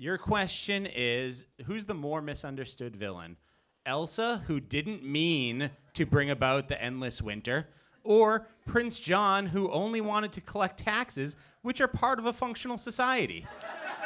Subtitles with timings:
[0.00, 3.36] Your question is who's the more misunderstood villain?
[3.84, 7.66] Elsa, who didn't mean to bring about the endless winter,
[8.04, 12.78] or Prince John, who only wanted to collect taxes, which are part of a functional
[12.78, 13.44] society?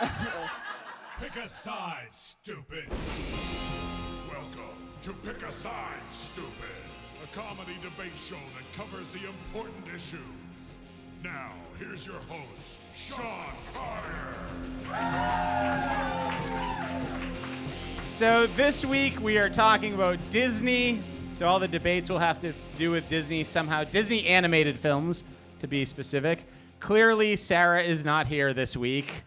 [1.20, 2.86] Pick a side, stupid.
[4.30, 6.80] Welcome to Pick a Side, Stupid,
[7.22, 10.41] a comedy debate show that covers the important issues.
[11.23, 13.23] Now, here's your host, Sean
[13.73, 14.34] Carter.
[18.05, 21.01] So this week we are talking about Disney.
[21.30, 23.84] So all the debates will have to do with Disney somehow.
[23.84, 25.23] Disney animated films,
[25.60, 26.45] to be specific.
[26.80, 29.23] Clearly, Sarah is not here this week.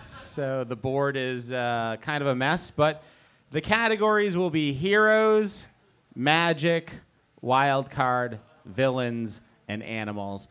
[0.00, 2.70] So the board is uh, kind of a mess.
[2.70, 3.02] But
[3.50, 5.66] the categories will be heroes,
[6.14, 6.92] magic,
[7.40, 10.46] wild card, villains, and animals.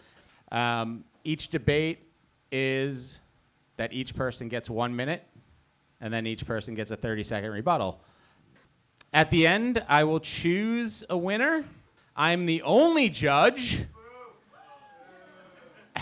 [0.51, 1.99] Um, each debate
[2.51, 3.19] is
[3.77, 5.23] that each person gets one minute
[6.01, 8.01] and then each person gets a 30 second rebuttal.
[9.13, 11.65] At the end, I will choose a winner.
[12.15, 13.83] I'm the only judge.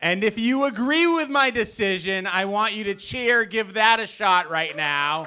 [0.00, 3.44] and if you agree with my decision, I want you to cheer.
[3.44, 5.26] Give that a shot right now.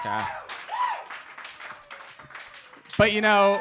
[0.00, 0.22] Okay.
[2.98, 3.60] But you know,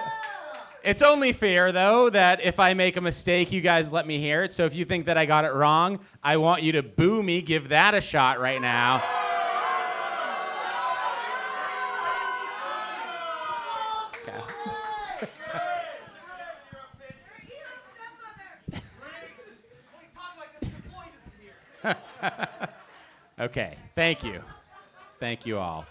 [0.86, 4.44] it's only fair, though, that if I make a mistake, you guys let me hear
[4.44, 4.53] it.
[4.53, 7.41] So if you think that I got it wrong, I want you to boo me.
[7.41, 9.03] Give that a shot right now.
[23.39, 24.41] Okay, thank you.
[25.19, 25.86] Thank you all.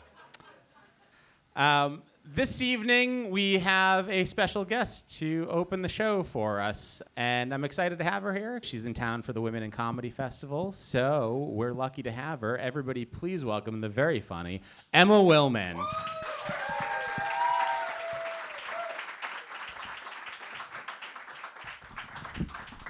[1.57, 2.03] Um,
[2.35, 7.63] this evening, we have a special guest to open the show for us, and I'm
[7.63, 8.59] excited to have her here.
[8.61, 12.59] She's in town for the Women in Comedy Festival, so we're lucky to have her.
[12.59, 14.63] Everybody, please welcome the very funny
[14.93, 15.81] Emma Willman.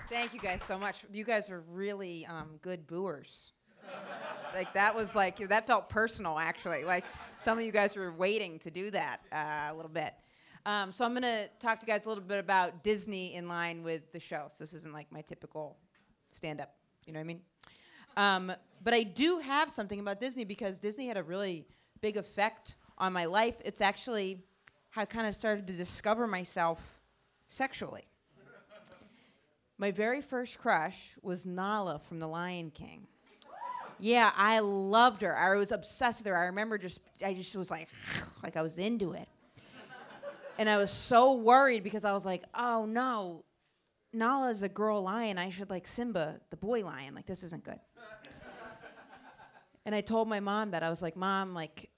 [0.08, 1.04] Thank you guys so much.
[1.12, 3.52] You guys are really um, good booers.
[4.54, 6.84] Like that was like that felt personal actually.
[6.84, 7.04] Like
[7.36, 10.14] some of you guys were waiting to do that uh, a little bit.
[10.66, 13.82] Um, so I'm gonna talk to you guys a little bit about Disney in line
[13.82, 14.46] with the show.
[14.48, 15.76] So this isn't like my typical
[16.30, 16.74] stand-up.
[17.06, 17.40] You know what I mean?
[18.16, 21.66] Um, but I do have something about Disney because Disney had a really
[22.00, 23.56] big effect on my life.
[23.64, 24.42] It's actually
[24.90, 27.00] how I kind of started to discover myself
[27.48, 28.06] sexually.
[29.76, 33.08] My very first crush was Nala from The Lion King.
[34.04, 35.34] Yeah, I loved her.
[35.34, 36.36] I was obsessed with her.
[36.36, 37.88] I remember just, I just was like,
[38.42, 39.26] like I was into it.
[40.58, 43.46] And I was so worried because I was like, oh no,
[44.12, 45.38] Nala's a girl lion.
[45.38, 47.14] I should like Simba, the boy lion.
[47.14, 47.80] Like, this isn't good.
[49.86, 50.82] and I told my mom that.
[50.82, 51.88] I was like, Mom, like,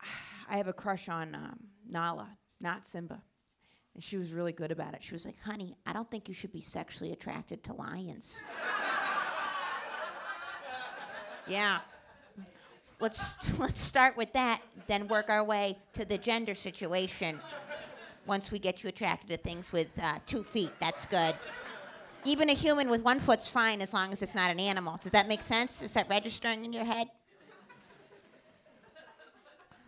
[0.48, 3.20] I have a crush on um, Nala, not Simba.
[3.92, 5.02] And she was really good about it.
[5.02, 8.42] She was like, honey, I don't think you should be sexually attracted to lions.
[11.46, 11.78] yeah.
[13.00, 17.40] Let's, let's start with that, then work our way to the gender situation.
[18.26, 21.34] Once we get you attracted to things with uh, two feet, that's good.
[22.24, 24.98] Even a human with one foot's fine as long as it's not an animal.
[25.02, 25.82] Does that make sense?
[25.82, 27.08] Is that registering in your head?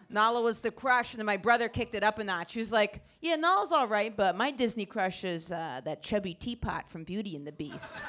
[0.09, 2.53] Nala was the crush, and then my brother kicked it up a notch.
[2.53, 6.35] He was like, "Yeah, Nala's all right, but my Disney crush is uh, that chubby
[6.35, 8.01] teapot from Beauty and the Beast."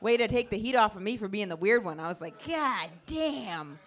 [0.00, 2.00] Way to take the heat off of me for being the weird one.
[2.00, 3.78] I was like, "God damn."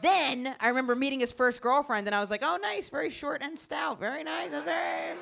[0.00, 3.42] Then I remember meeting his first girlfriend, and I was like, "Oh, nice, very short
[3.42, 5.16] and stout, very nice, very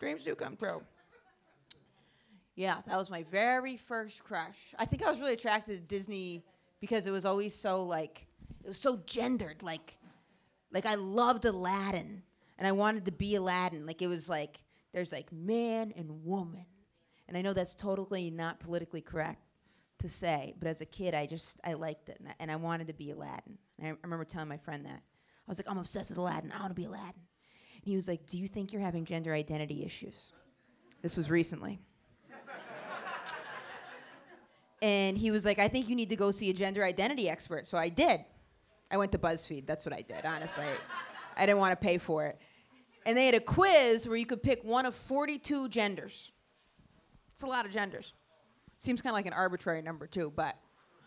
[0.00, 0.82] dreams do come true."
[2.54, 4.74] Yeah, that was my very first crush.
[4.78, 6.44] I think I was really attracted to Disney
[6.84, 8.26] because it was always so like
[8.62, 9.98] it was so gendered like
[10.70, 12.22] like i loved aladdin
[12.58, 14.62] and i wanted to be aladdin like it was like
[14.92, 16.66] there's like man and woman
[17.26, 19.40] and i know that's totally not politically correct
[19.98, 22.56] to say but as a kid i just i liked it and i, and I
[22.56, 25.78] wanted to be aladdin I, I remember telling my friend that i was like i'm
[25.78, 28.72] obsessed with aladdin i want to be aladdin and he was like do you think
[28.72, 30.32] you're having gender identity issues
[31.02, 31.80] this was recently
[34.82, 37.66] and he was like i think you need to go see a gender identity expert
[37.66, 38.24] so i did
[38.94, 39.66] I went to BuzzFeed.
[39.66, 40.64] That's what I did, honestly.
[41.36, 42.38] I didn't want to pay for it.
[43.06, 46.30] And they had a quiz where you could pick one of 42 genders.
[47.32, 48.14] It's a lot of genders.
[48.78, 50.56] Seems kind of like an arbitrary number, too, but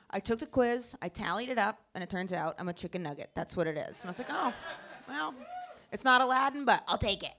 [0.10, 3.04] I took the quiz, I tallied it up, and it turns out I'm a chicken
[3.04, 3.32] nugget.
[3.36, 4.02] That's what it is.
[4.02, 4.54] And I was like, oh,
[5.08, 5.34] well,
[5.92, 7.36] it's not Aladdin, but I'll take it.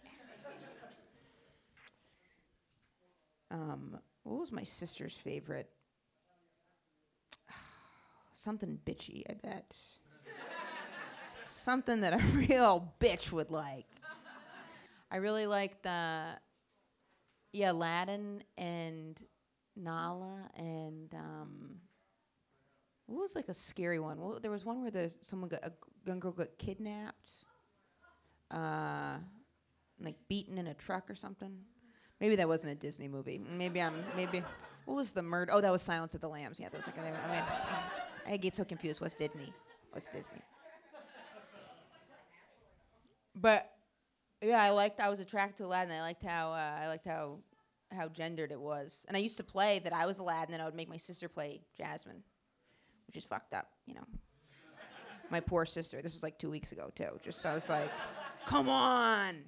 [3.51, 5.71] Um, what was my sister's favorite?
[8.33, 9.75] something bitchy, I bet.
[11.43, 13.87] something that a real bitch would like.
[15.11, 16.25] I really liked the,
[17.53, 19.19] yeah, Aladdin and
[19.79, 21.77] Nala and um,
[23.07, 24.21] what was like a scary one?
[24.21, 25.73] Well, there was one where the someone got a
[26.07, 27.31] young girl got kidnapped,
[28.51, 29.19] uh,
[30.01, 31.57] like beaten in a truck or something.
[32.21, 33.39] Maybe that wasn't a Disney movie.
[33.39, 34.43] Maybe I'm maybe.
[34.85, 35.53] What was the murder?
[35.53, 36.59] Oh, that was Silence of the Lambs.
[36.59, 36.99] Yeah, that was like.
[36.99, 37.45] I mean,
[38.27, 39.01] I get so confused.
[39.01, 39.53] What's Disney?
[39.93, 40.43] What's Disney?
[43.35, 43.71] But
[44.43, 45.01] yeah, I liked.
[45.01, 45.93] I was attracted to Aladdin.
[45.93, 47.39] I liked how uh, I liked how
[47.93, 49.05] how gendered it was.
[49.08, 50.96] And I used to play that I was Aladdin, and then I would make my
[50.96, 52.23] sister play Jasmine,
[53.06, 54.05] which is fucked up, you know.
[55.31, 56.02] my poor sister.
[56.02, 57.19] This was like two weeks ago too.
[57.23, 57.90] Just so I was like,
[58.46, 59.44] come on.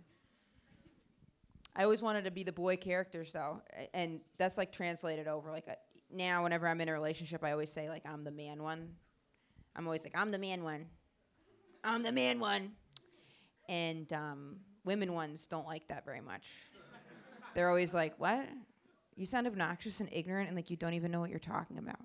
[1.76, 3.62] I always wanted to be the boy characters though,
[3.94, 5.50] and that's like translated over.
[5.50, 5.76] Like a,
[6.12, 8.94] now, whenever I'm in a relationship, I always say like I'm the man one.
[9.76, 10.86] I'm always like I'm the man one.
[11.84, 12.72] I'm the man one.
[13.68, 16.48] And um, women ones don't like that very much.
[17.54, 18.48] They're always like, "What?
[19.16, 22.00] You sound obnoxious and ignorant, and like you don't even know what you're talking about."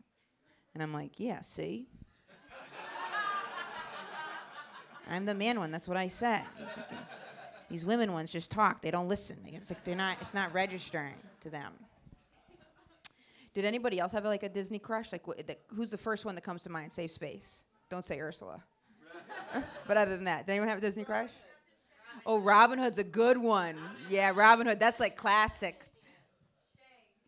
[0.74, 1.88] And I'm like, "Yeah, see."
[5.10, 5.72] I'm the man one.
[5.72, 6.44] That's what I said.
[7.70, 8.82] These women ones just talk.
[8.82, 9.38] They don't listen.
[9.46, 10.18] It's like they're not.
[10.22, 11.74] It's not registering to them.
[13.56, 15.14] Did anybody else have like a Disney crush?
[15.14, 16.92] Like, wh- the, who's the first one that comes to mind?
[16.92, 17.64] Safe space.
[17.90, 18.62] Don't say Ursula.
[19.88, 21.30] but other than that, did anyone have a Disney crush?
[22.26, 23.78] Oh, Robin Hood's a good one.
[24.10, 24.80] Yeah, Robin Hood.
[24.80, 25.80] That's like classic.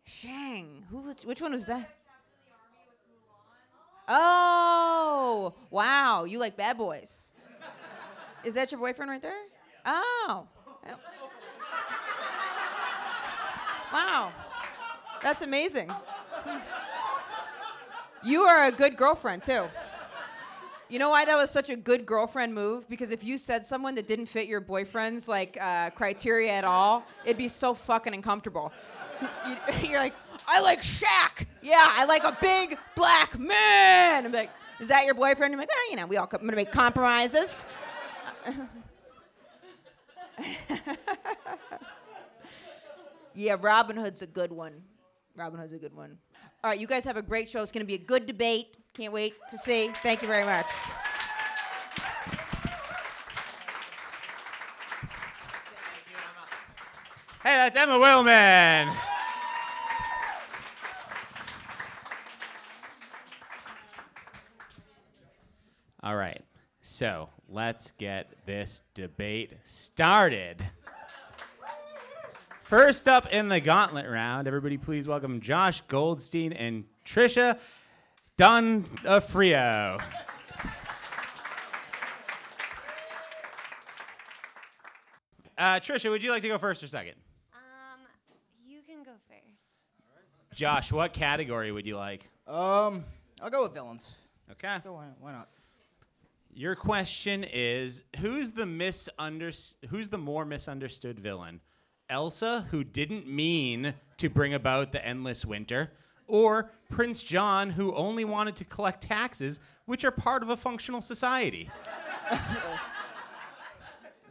[0.04, 0.84] Shang.
[0.90, 1.02] Who?
[1.02, 1.88] Was, which one was that?
[4.08, 6.24] Oh, wow.
[6.24, 7.30] You like Bad Boys?
[8.42, 9.36] Is that your boyfriend right there?
[9.84, 10.46] Oh.
[13.92, 14.32] Wow.
[15.22, 15.90] That's amazing.
[18.24, 19.64] You are a good girlfriend, too.
[20.90, 22.88] You know why that was such a good girlfriend move?
[22.88, 27.04] Because if you said someone that didn't fit your boyfriend's like uh, criteria at all,
[27.24, 28.72] it'd be so fucking uncomfortable.
[29.46, 29.56] You-
[29.90, 30.14] You're like,
[30.46, 31.44] I like Shaq.
[31.62, 34.24] Yeah, I like a big black man.
[34.24, 34.50] I'm like,
[34.80, 35.52] is that your boyfriend?
[35.52, 37.66] I'm like, well, you know, we all I'm gonna make compromises.
[43.34, 44.82] yeah, Robin Hood's a good one.
[45.36, 46.16] Robin Hood's a good one.
[46.64, 47.62] All right, you guys have a great show.
[47.62, 48.77] It's to be a good debate.
[48.98, 49.92] Can't wait to see.
[50.02, 50.66] Thank you very much.
[57.44, 58.92] Hey, that's Emma Willman.
[66.02, 66.42] All right,
[66.80, 70.60] so let's get this debate started.
[72.64, 77.60] First up in the gauntlet round, everybody please welcome Josh Goldstein and Trisha
[78.38, 80.00] Donofrio.
[85.58, 87.14] Uh, Trisha, would you like to go first or second?
[87.52, 88.00] Um,
[88.64, 90.54] you can go first.
[90.54, 92.28] Josh, what category would you like?
[92.46, 93.04] Um,
[93.42, 94.14] I'll go with villains.
[94.52, 94.78] Okay.
[94.84, 95.48] Go why, why not?
[96.54, 101.60] Your question is who's the misunderst- who's the more misunderstood villain?
[102.08, 105.92] Elsa, who didn't mean to bring about the endless winter,
[106.28, 111.00] or Prince John, who only wanted to collect taxes, which are part of a functional
[111.00, 111.70] society?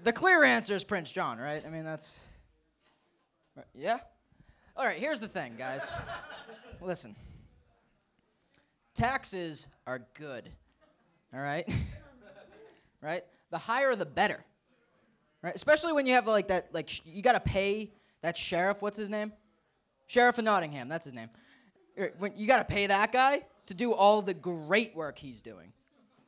[0.03, 1.61] The clear answer is Prince John, right?
[1.65, 2.19] I mean, that's.
[3.73, 3.97] Yeah?
[4.75, 5.93] All right, here's the thing, guys.
[6.79, 7.15] Listen.
[8.95, 10.49] Taxes are good.
[11.33, 11.67] All right?
[13.01, 13.23] right?
[13.49, 14.43] The higher the better.
[15.41, 15.55] Right?
[15.55, 18.97] Especially when you have like that like sh- you got to pay that sheriff, what's
[18.97, 19.33] his name?
[20.07, 21.29] Sheriff of Nottingham, that's his name.
[21.97, 25.73] You got to pay that guy to do all the great work he's doing.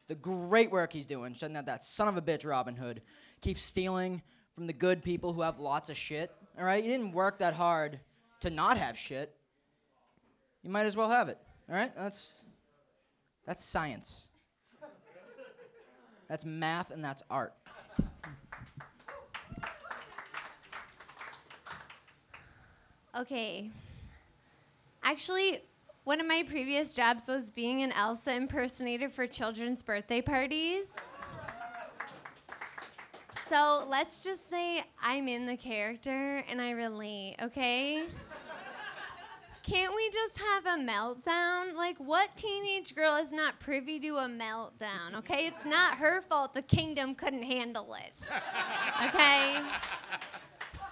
[0.07, 3.01] The great work he's doing, out that son of a bitch Robin Hood.
[3.41, 4.21] Keeps stealing
[4.55, 6.31] from the good people who have lots of shit.
[6.57, 6.83] All right?
[6.83, 7.99] You didn't work that hard
[8.41, 9.35] to not have shit.
[10.63, 11.37] You might as well have it.
[11.69, 11.95] All right?
[11.95, 12.43] That's
[13.45, 14.27] that's science.
[16.27, 17.53] That's math and that's art.
[23.19, 23.71] Okay.
[25.03, 25.61] Actually,
[26.03, 30.95] one of my previous jobs was being an Elsa impersonator for children's birthday parties.
[33.45, 38.05] So let's just say I'm in the character and I relate, okay?
[39.63, 41.75] Can't we just have a meltdown?
[41.75, 45.47] Like, what teenage girl is not privy to a meltdown, okay?
[45.47, 48.13] It's not her fault the kingdom couldn't handle it,
[49.07, 49.61] okay?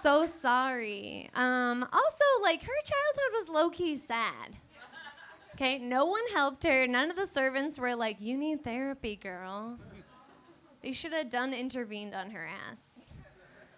[0.00, 1.30] So sorry.
[1.34, 4.56] Um, also, like her childhood was low key sad.
[5.54, 6.86] Okay, no one helped her.
[6.86, 9.78] None of the servants were like, "You need therapy, girl."
[10.82, 13.12] They should have done intervened on her ass.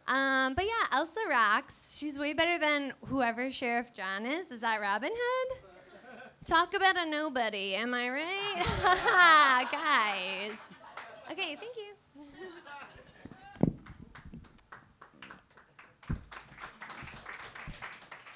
[0.06, 1.94] Um, but yeah, Elsa rocks.
[1.96, 4.50] She's way better than whoever Sheriff John is.
[4.50, 5.58] Is that Robin Hood?
[6.44, 9.68] Talk about a nobody, am I right?
[9.72, 10.58] Guys.
[11.30, 11.89] Okay, thank you.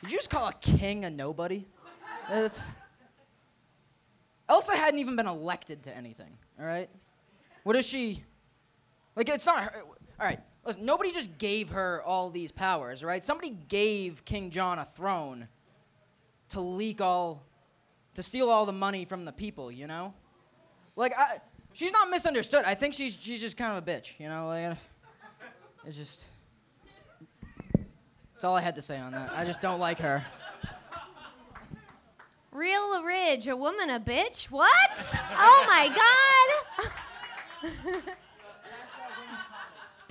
[0.04, 1.64] Did you just call a king a nobody?
[2.28, 2.62] That's...
[4.50, 6.90] Elsa hadn't even been elected to anything, all right?
[7.62, 8.22] What is she?
[9.16, 9.82] Like, it's not her.
[10.20, 13.24] All right, listen, nobody just gave her all these powers, right?
[13.24, 15.48] Somebody gave King John a throne
[16.50, 17.42] to leak all,
[18.12, 20.12] to steal all the money from the people, you know?
[20.96, 21.40] Like, I,
[21.72, 22.64] she's not misunderstood.
[22.66, 24.48] I think she's, she's just kind of a bitch, you know?
[24.48, 24.76] Like,
[25.86, 26.26] it's just.
[28.34, 29.32] That's all I had to say on that.
[29.32, 30.24] I just don't like her.
[32.52, 34.50] Real Ridge, a woman a bitch?
[34.50, 35.14] What?
[35.38, 35.88] Oh my
[37.64, 37.72] god!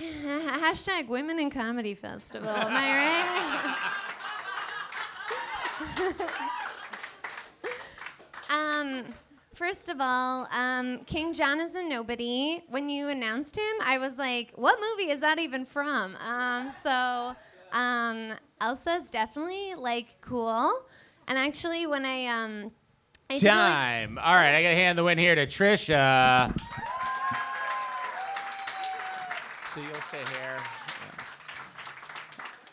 [0.00, 3.76] Hashtag Women in Comedy Festival, am I right?
[8.50, 9.04] um,
[9.54, 12.62] first of all, um, King John is a nobody.
[12.68, 16.16] When you announced him, I was like, what movie is that even from?
[16.16, 17.34] Um, so,
[17.74, 20.72] um, Elsa's definitely like cool.
[21.28, 22.70] And actually, when I um,
[23.28, 24.18] I did, like- Time.
[24.18, 26.58] All right, I gotta hand the win here to Trisha.
[29.74, 30.56] So you'll sit here.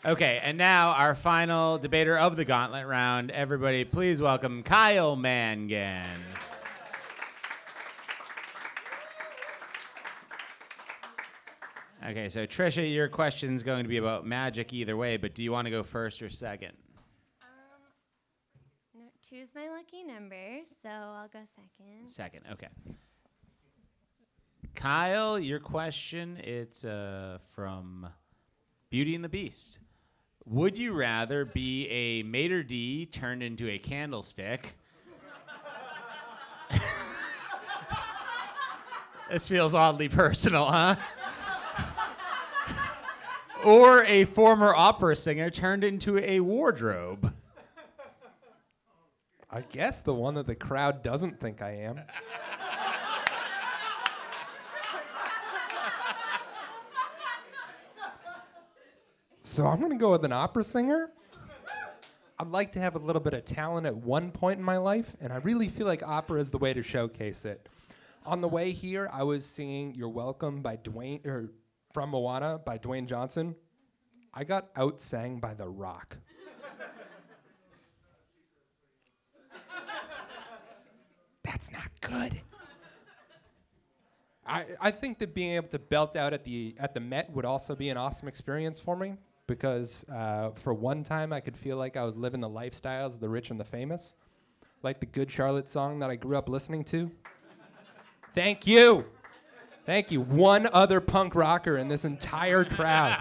[0.04, 3.30] Okay, and now our final debater of the gauntlet round.
[3.30, 6.20] Everybody, please welcome Kyle Mangan.
[12.04, 15.52] Okay, so Trisha, your question's going to be about magic either way, but do you
[15.52, 16.72] want to go first or second?
[18.92, 22.08] No, choose my lucky number, so I'll go second.
[22.08, 22.66] Second, okay.
[24.74, 28.08] Kyle, your question it's uh, from
[28.90, 29.78] Beauty and the Beast.
[30.46, 34.74] Would you rather be a maitre d turned into a candlestick?
[39.30, 40.96] this feels oddly personal, huh?
[43.64, 47.32] Or a former opera singer turned into a wardrobe?
[49.50, 52.00] I guess the one that the crowd doesn't think I am.
[59.42, 61.10] so I'm going to go with an opera singer.
[62.38, 65.14] I'd like to have a little bit of talent at one point in my life,
[65.20, 67.68] and I really feel like opera is the way to showcase it.
[68.24, 71.50] On the way here, I was singing "You're Welcome" by Dwayne, or
[71.92, 73.54] from Moana by Dwayne Johnson.
[74.34, 76.16] I got outsang by The Rock.
[81.44, 82.40] That's not good.
[84.46, 87.44] I, I think that being able to belt out at the at the Met would
[87.44, 89.14] also be an awesome experience for me
[89.46, 93.20] because uh, for one time I could feel like I was living the lifestyles of
[93.20, 94.14] the rich and the famous,
[94.82, 97.10] like the Good Charlotte song that I grew up listening to.
[98.34, 99.04] Thank you,
[99.86, 100.20] thank you.
[100.20, 103.18] One other punk rocker in this entire crowd.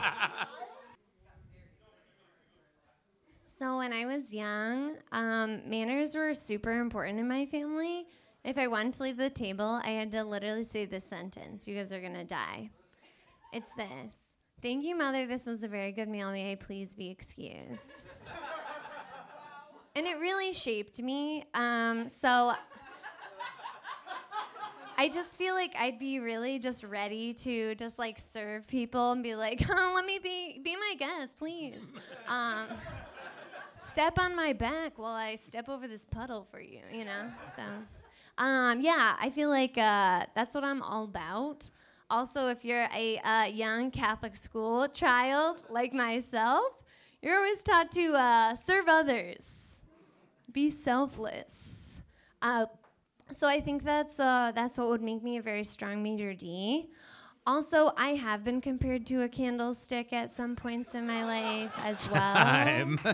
[3.62, 8.08] So when I was young, um, manners were super important in my family.
[8.44, 11.76] If I wanted to leave the table, I had to literally say this sentence: "You
[11.76, 12.72] guys are gonna die."
[13.54, 14.34] It's this.
[14.64, 15.28] Thank you, mother.
[15.28, 16.32] This was a very good meal.
[16.32, 18.06] May I please be excused?
[19.96, 21.46] and it really shaped me.
[21.54, 22.54] Um, so
[25.02, 29.24] I just feel like I'd be really just ready to just like serve people and
[29.24, 31.80] be like, oh, let me be be my guest, please.
[32.28, 32.68] Um,
[33.76, 37.32] step on my back while I step over this puddle for you, you know?
[37.56, 37.64] So,
[38.38, 41.68] um, yeah, I feel like uh, that's what I'm all about.
[42.12, 46.74] Also, if you're a uh, young Catholic school child like myself,
[47.24, 49.82] you're always taught to uh, serve others,
[50.52, 52.02] be selfless.
[52.44, 52.68] Uh,
[53.32, 56.90] so I think that's uh, that's what would make me a very strong maitre d.
[57.46, 62.10] Also, I have been compared to a candlestick at some points in my life as
[62.12, 62.36] well.
[62.36, 63.00] Time.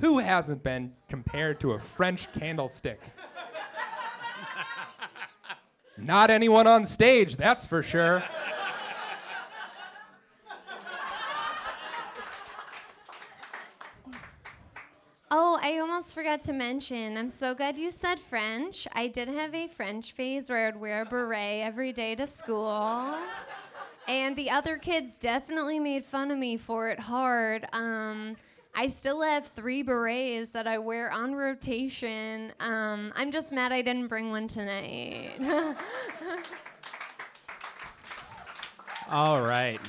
[0.00, 3.00] Who hasn't been compared to a French candlestick?
[5.98, 8.22] Not anyone on stage, that's for sure.
[15.32, 17.16] Oh, I almost forgot to mention.
[17.16, 18.88] I'm so glad you said French.
[18.92, 23.14] I did have a French phase where I'd wear a beret every day to school.
[24.08, 27.64] and the other kids definitely made fun of me for it hard.
[27.72, 28.36] Um,
[28.74, 32.52] I still have three berets that I wear on rotation.
[32.58, 35.40] Um, I'm just mad I didn't bring one tonight.
[39.08, 39.80] All right.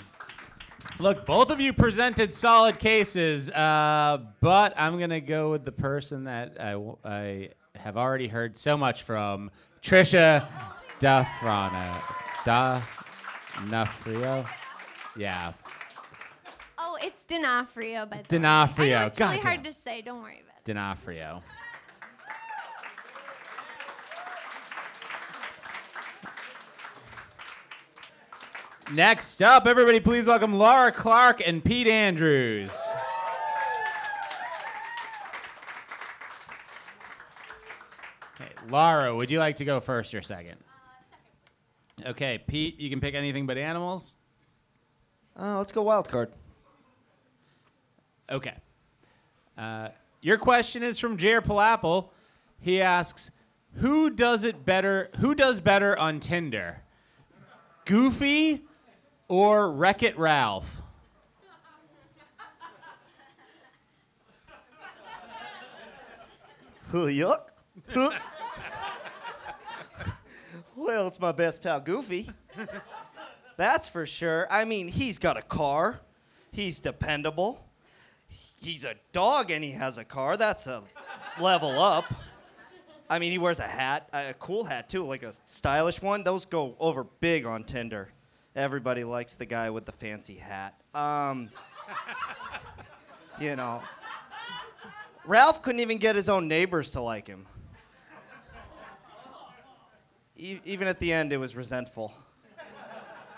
[1.01, 5.71] Look, both of you presented solid cases, uh, but I'm going to go with the
[5.71, 9.49] person that I, w- I have already heard so much from
[9.81, 10.47] Trisha
[10.99, 11.99] Dafrano.
[12.45, 12.81] Da
[13.65, 14.47] Nafrio?
[15.17, 15.53] Yeah.
[16.77, 18.19] oh, it's D'Onofrio, by the way.
[18.21, 18.99] I D'Onofrio.
[18.99, 19.51] know it's really Goddamn.
[19.51, 20.01] hard to say.
[20.03, 20.65] Don't worry about it.
[20.65, 21.41] D'Onofrio.
[28.93, 32.77] Next up, everybody, please welcome Laura Clark and Pete Andrews.
[38.35, 40.57] Okay, Laura, would you like to go first or second?
[42.05, 44.15] Okay, Pete, you can pick anything but animals.
[45.39, 46.33] Uh, let's go wild card.
[48.29, 48.55] Okay.
[49.57, 49.89] Uh,
[50.21, 52.09] your question is from Jair Palapple.
[52.59, 53.31] He asks,
[53.75, 55.09] "Who does it better?
[55.19, 56.81] Who does better on Tinder,
[57.85, 58.65] Goofy
[59.31, 60.81] or Wreck It Ralph?"
[66.91, 67.47] Yuck.
[70.75, 72.29] well, it's my best pal, Goofy.
[73.55, 74.47] That's for sure.
[74.51, 76.01] I mean, he's got a car.
[76.51, 77.65] He's dependable.
[78.27, 80.35] He's a dog and he has a car.
[80.35, 80.83] That's a
[81.39, 82.13] level up.
[83.09, 86.23] I mean, he wears a hat, a cool hat too, like a stylish one.
[86.23, 88.09] Those go over big on Tinder.
[88.55, 90.75] Everybody likes the guy with the fancy hat.
[90.93, 91.49] Um,
[93.39, 93.81] you know,
[95.25, 97.45] Ralph couldn't even get his own neighbors to like him.
[100.35, 102.13] E- even at the end, it was resentful.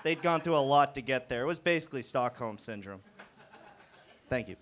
[0.04, 1.44] They'd gone through a lot to get there.
[1.44, 3.02] It was basically Stockholm syndrome.
[4.30, 4.56] Thank you.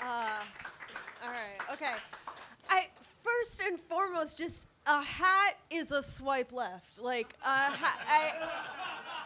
[0.00, 1.72] All right.
[1.72, 1.92] Okay.
[2.70, 2.86] I
[3.22, 7.00] first and foremost, just a hat is a swipe left.
[7.00, 8.00] Like a hat.
[8.08, 8.32] I,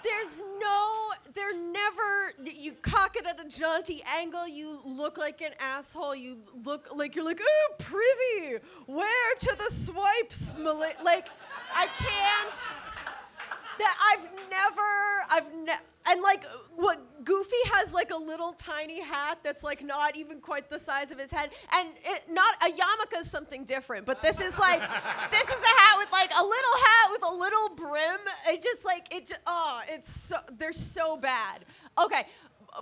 [0.03, 1.13] there's no.
[1.33, 2.35] They're never.
[2.45, 4.49] You cock it at a jaunty angle.
[4.49, 6.17] You look like an asshole.
[6.17, 8.63] You look like you're like, oh, pretty.
[8.87, 10.57] Where to the swipes?
[10.59, 11.29] Mali-" Like,
[11.75, 12.61] I can't
[13.79, 14.91] that I've never,
[15.31, 20.17] I've ne- and like what Goofy has like a little tiny hat that's like not
[20.17, 24.07] even quite the size of his head, and it, not a yarmulke is something different,
[24.07, 24.81] but this is like,
[25.31, 28.21] this is a hat with like a little hat with a little brim.
[28.49, 31.65] It just like it, just, oh, it's so they're so bad.
[32.03, 32.27] Okay,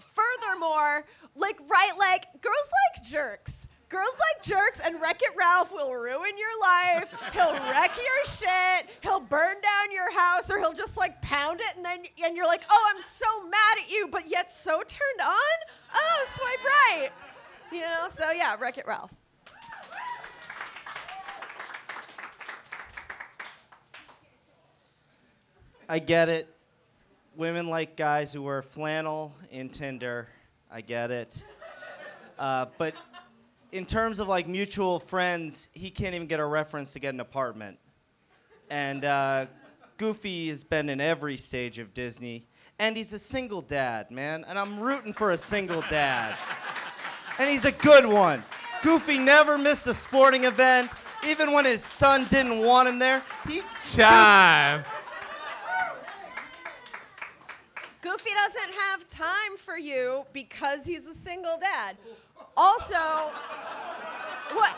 [0.00, 3.60] furthermore, like right, like girls like jerks.
[3.90, 7.12] Girls like jerks and Wreck It Ralph will ruin your life.
[7.32, 8.88] He'll wreck your shit.
[9.00, 10.29] He'll burn down your house,
[10.70, 13.78] or he'll just like pound it, and then and you're like, oh, I'm so mad
[13.82, 15.36] at you, but yet so turned on.
[15.94, 17.10] Oh, swipe right.
[17.72, 18.08] You know.
[18.16, 19.12] So yeah, Wreck It Ralph.
[25.88, 26.48] I get it.
[27.36, 30.28] Women like guys who wear flannel in Tinder.
[30.70, 31.42] I get it.
[32.38, 32.94] Uh, but
[33.72, 37.20] in terms of like mutual friends, he can't even get a reference to get an
[37.20, 37.78] apartment.
[38.70, 39.46] And uh,
[40.00, 42.46] Goofy has been in every stage of Disney.
[42.78, 44.46] And he's a single dad, man.
[44.48, 46.38] And I'm rooting for a single dad.
[47.38, 48.42] And he's a good one.
[48.82, 50.90] Goofy never missed a sporting event.
[51.28, 53.60] Even when his son didn't want him there, he
[53.92, 54.84] Time.
[58.00, 61.98] Goofy doesn't have time for you because he's a single dad.
[62.56, 62.96] Also,
[64.54, 64.74] what?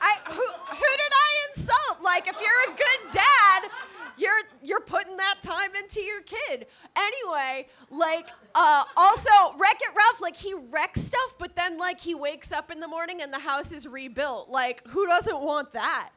[0.00, 2.04] I who who did I insult?
[2.04, 3.70] Like, if you're a good dad,
[4.18, 6.66] you're you're putting that time into your kid.
[6.96, 12.14] Anyway, like, uh, also Wreck It Ralph, like he wrecks stuff, but then like he
[12.14, 14.48] wakes up in the morning and the house is rebuilt.
[14.48, 16.10] Like, who doesn't want that?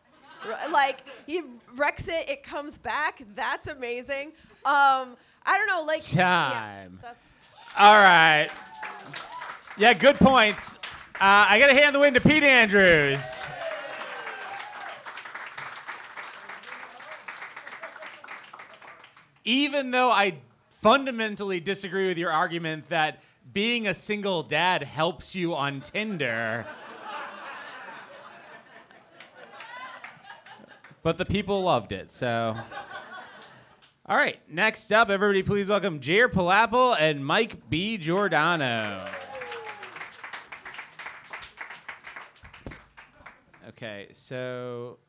[0.72, 1.42] Like he
[1.76, 3.22] wrecks it, it comes back.
[3.36, 4.28] That's amazing.
[4.66, 7.00] Um, I don't know, like yeah, Time.
[7.02, 7.34] that's
[7.78, 8.50] All right.
[9.78, 10.78] Yeah, good points.
[11.16, 13.44] Uh, I got to hand the win to Pete Andrews.
[19.50, 20.36] Even though I
[20.84, 26.68] fundamentally disagree with your argument that being a single dad helps you on Tinder.
[31.02, 32.56] but the people loved it, so.
[34.06, 37.98] All right, next up, everybody, please welcome Jair Palapple and Mike B.
[37.98, 39.04] Giordano.
[43.70, 45.00] Okay, so,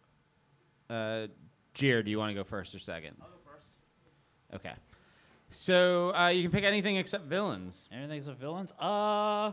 [0.88, 1.26] uh,
[1.74, 3.16] Jair, do you want to go first or second?
[4.52, 4.66] I'll go first.
[4.66, 4.74] Okay.
[5.50, 7.88] So uh, you can pick anything except villains.
[7.92, 8.72] Anything except villains?
[8.80, 9.52] Uh,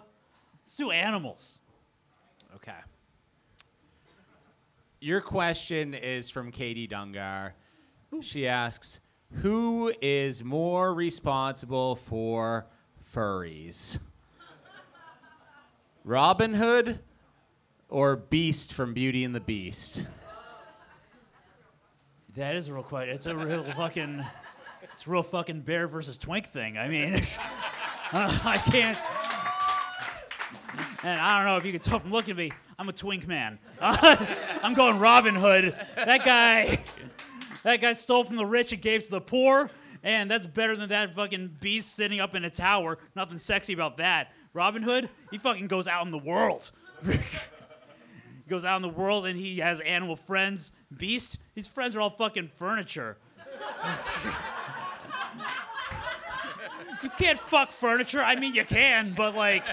[0.64, 1.60] let's do animals.
[2.56, 2.72] Okay.
[5.00, 7.52] Your question is from Katie Dungar.
[8.22, 9.00] She asks,
[9.42, 12.66] "Who is more responsible for
[13.14, 14.00] furries?
[16.04, 17.00] Robin Hood
[17.90, 20.08] or Beast from Beauty and the Beast?"
[22.36, 23.16] That is a real question.
[23.16, 24.24] It's a real fucking,
[24.98, 26.76] it's a real fucking bear versus twink thing.
[26.76, 27.14] I mean,
[28.14, 28.98] I can't.
[31.04, 33.28] And I don't know if you can tell from looking at me, I'm a twink
[33.28, 33.60] man.
[33.80, 35.76] I'm going Robin Hood.
[35.96, 36.84] That guy,
[37.62, 39.70] that guy stole from the rich and gave to the poor,
[40.02, 42.98] and that's better than that fucking beast sitting up in a tower.
[43.16, 44.32] Nothing sexy about that.
[44.54, 46.72] Robin Hood, he fucking goes out in the world.
[48.48, 50.72] He goes out in the world and he has animal friends.
[50.98, 53.18] Beast, his friends are all fucking furniture.
[57.08, 58.22] You can't fuck furniture.
[58.22, 59.64] I mean, you can, but like,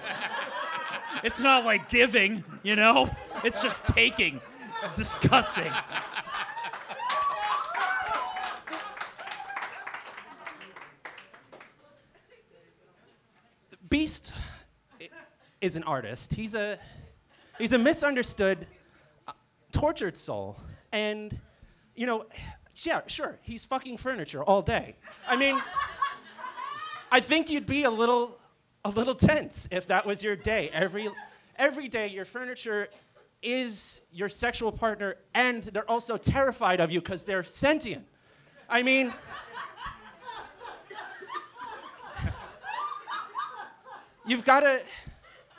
[1.24, 3.10] it's not like giving, you know?
[3.42, 4.40] It's just taking.
[4.84, 5.72] It's disgusting.
[13.88, 14.32] Beast
[15.60, 16.34] is an artist.
[16.34, 16.78] He's a
[17.58, 18.66] he's a misunderstood,
[19.26, 19.32] uh,
[19.72, 20.58] tortured soul,
[20.92, 21.36] and
[21.94, 22.26] you know,
[22.76, 24.96] yeah, sure, he's fucking furniture all day.
[25.28, 25.60] I mean,
[27.14, 28.37] I think you'd be a little
[28.85, 30.68] a little tense if that was your day.
[30.72, 31.09] Every
[31.55, 32.88] every day, your furniture
[33.40, 38.05] is your sexual partner, and they're also terrified of you because they're sentient.
[38.68, 39.14] I mean.
[44.27, 44.83] you've got to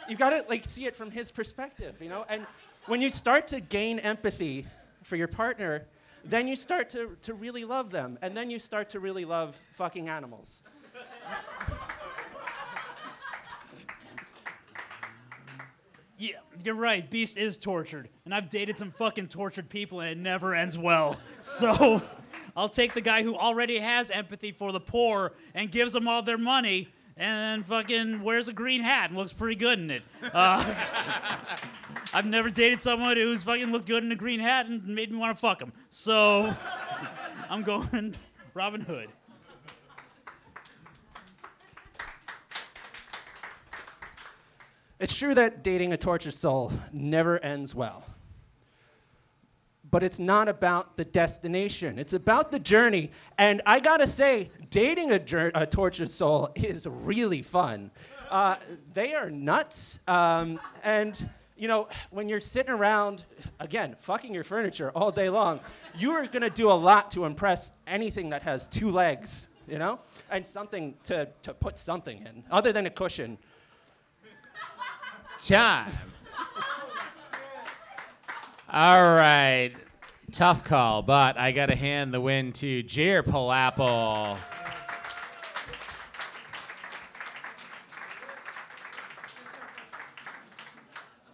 [0.09, 2.47] you've got to like see it from his perspective you know and
[2.87, 4.65] when you start to gain empathy
[5.03, 5.85] for your partner
[6.23, 9.55] then you start to, to really love them and then you start to really love
[9.75, 10.63] fucking animals
[16.17, 17.09] Yeah, you're right.
[17.09, 18.09] Beast is tortured.
[18.23, 21.19] And I've dated some fucking tortured people and it never ends well.
[21.41, 22.01] So
[22.57, 26.23] I'll take the guy who already has empathy for the poor and gives them all
[26.23, 30.03] their money and then fucking wears a green hat and looks pretty good in it.
[30.33, 30.73] Uh,
[32.13, 35.17] I've never dated someone who's fucking looked good in a green hat and made me
[35.17, 35.71] want to fuck him.
[35.89, 36.53] So
[37.49, 38.15] I'm going
[38.53, 39.09] Robin Hood.
[44.99, 48.03] It's true that dating a tortured soul never ends well
[49.95, 51.97] but it's not about the destination.
[51.97, 53.11] It's about the journey.
[53.37, 57.91] And I gotta say, dating a, jour- a tortured soul is really fun.
[58.29, 58.57] Uh,
[58.93, 59.99] they are nuts.
[60.05, 63.23] Um, and, you know, when you're sitting around,
[63.61, 65.61] again, fucking your furniture all day long,
[65.97, 69.99] you are gonna do a lot to impress anything that has two legs, you know?
[70.29, 73.37] And something to, to put something in, other than a cushion.
[75.39, 75.91] Time.
[78.69, 79.71] All right.
[80.31, 84.37] Tough call, but I got to hand the win to Jer Palapple.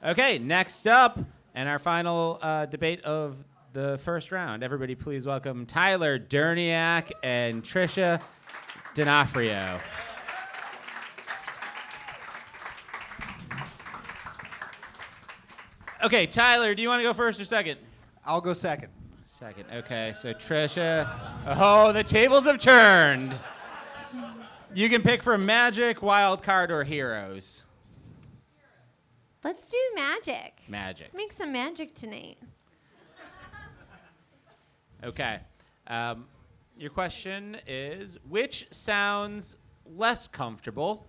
[0.03, 1.19] Okay, next up,
[1.53, 3.37] and our final uh, debate of
[3.73, 4.63] the first round.
[4.63, 8.21] Everybody, please welcome Tyler Derniak and Trisha
[8.93, 9.79] D'Onofrio.
[16.03, 17.77] Okay, Tyler, do you want to go first or second?
[18.25, 18.89] I'll go second.
[19.23, 19.65] Second.
[19.73, 21.07] Okay, so Trisha.
[21.45, 23.37] Oh, the tables have turned.
[24.73, 27.65] You can pick from Magic, Wild Card, or Heroes.
[29.43, 30.53] Let's do magic.
[30.67, 31.07] Magic.
[31.07, 32.37] Let's make some magic tonight.
[35.03, 35.39] Okay.
[35.87, 36.25] Um,
[36.77, 41.07] your question is which sounds less comfortable?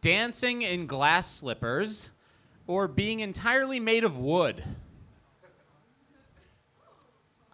[0.00, 2.10] Dancing in glass slippers
[2.66, 4.64] or being entirely made of wood?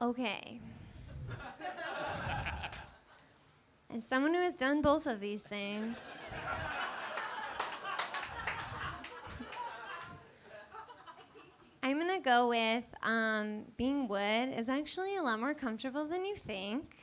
[0.00, 0.60] Okay.
[3.94, 5.96] As someone who has done both of these things,
[11.82, 16.36] I'm gonna go with um, being wood is actually a lot more comfortable than you
[16.36, 16.96] think.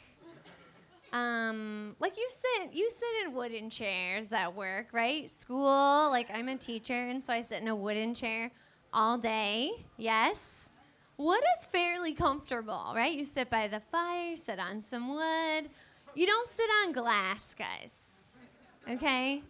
[1.11, 5.29] Um, like you sit, you sit in wooden chairs at work, right?
[5.29, 8.51] School, like I'm a teacher, and so I sit in a wooden chair
[8.93, 9.71] all day.
[9.97, 10.71] Yes.
[11.17, 13.11] Wood is fairly comfortable, right?
[13.11, 15.69] You sit by the fire, sit on some wood.
[16.15, 18.53] You don't sit on glass, guys.
[18.89, 19.43] Okay?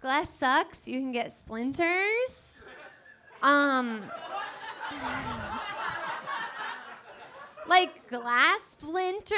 [0.00, 0.88] Glass sucks.
[0.88, 2.62] You can get splinters.
[3.42, 4.02] Um,
[7.68, 9.32] like glass splinters.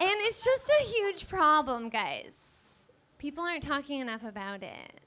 [0.00, 2.88] And it's just a huge problem, guys.
[3.18, 5.00] People aren't talking enough about it.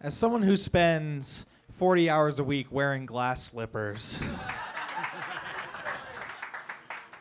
[0.00, 4.20] As someone who spends 40 hours a week wearing glass slippers,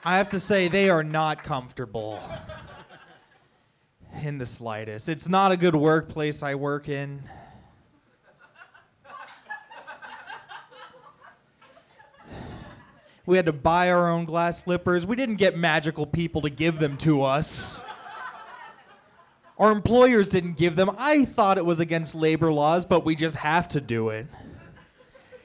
[0.06, 2.22] I have to say they are not comfortable
[4.24, 5.10] in the slightest.
[5.10, 7.22] It's not a good workplace I work in.
[13.26, 15.06] We had to buy our own glass slippers.
[15.06, 17.84] We didn't get magical people to give them to us.
[19.58, 20.92] Our employers didn't give them.
[20.98, 24.28] I thought it was against labor laws, but we just have to do it.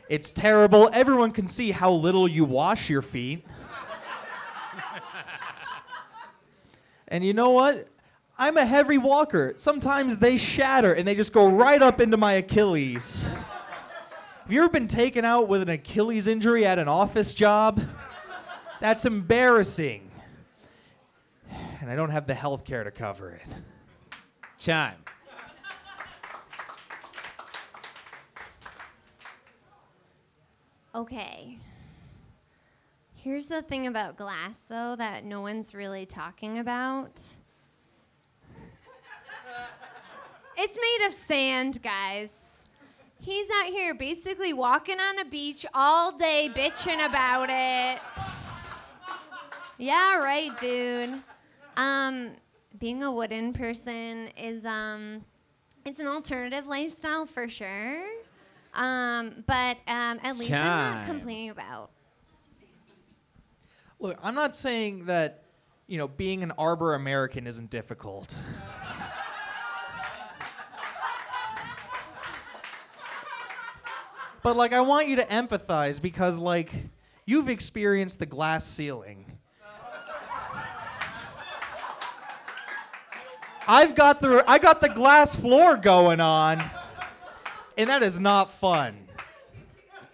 [0.08, 0.90] It's terrible.
[0.92, 3.44] Everyone can see how little you wash your feet.
[7.08, 7.88] and you know what?
[8.42, 9.52] I'm a heavy walker.
[9.54, 13.26] Sometimes they shatter and they just go right up into my Achilles.
[13.26, 17.80] Have you ever been taken out with an Achilles injury at an office job?
[18.80, 20.10] That's embarrassing.
[21.80, 23.42] And I don't have the health care to cover it.
[24.58, 24.96] Time.
[30.96, 31.58] Okay.
[33.14, 37.22] Here's the thing about glass, though, that no one's really talking about.
[40.56, 42.64] It's made of sand, guys.
[43.20, 48.00] He's out here basically walking on a beach all day bitching about it.
[49.78, 51.22] yeah, right, dude.
[51.76, 52.32] Um,
[52.78, 55.24] being a wooden person is um,
[55.84, 58.02] it's an alternative lifestyle for sure.
[58.74, 61.06] Um, but um, at least I'm not Time.
[61.06, 61.90] complaining about.
[64.00, 65.44] Look, I'm not saying that,
[65.86, 68.34] you know, being an Arbor American isn't difficult.
[74.42, 76.72] but like I want you to empathize because like
[77.24, 79.26] you've experienced the glass ceiling.
[83.68, 86.62] I've got the I got the glass floor going on.
[87.78, 89.08] And that is not fun.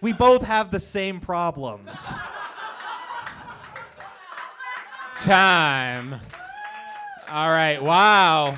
[0.01, 2.11] We both have the same problems.
[5.21, 6.21] Time.
[7.27, 7.83] All right.
[7.83, 8.55] Wow.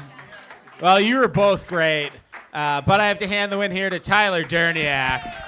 [0.80, 2.12] Well, you were both great.
[2.54, 5.40] Uh, but I have to hand the win here to Tyler Derniak.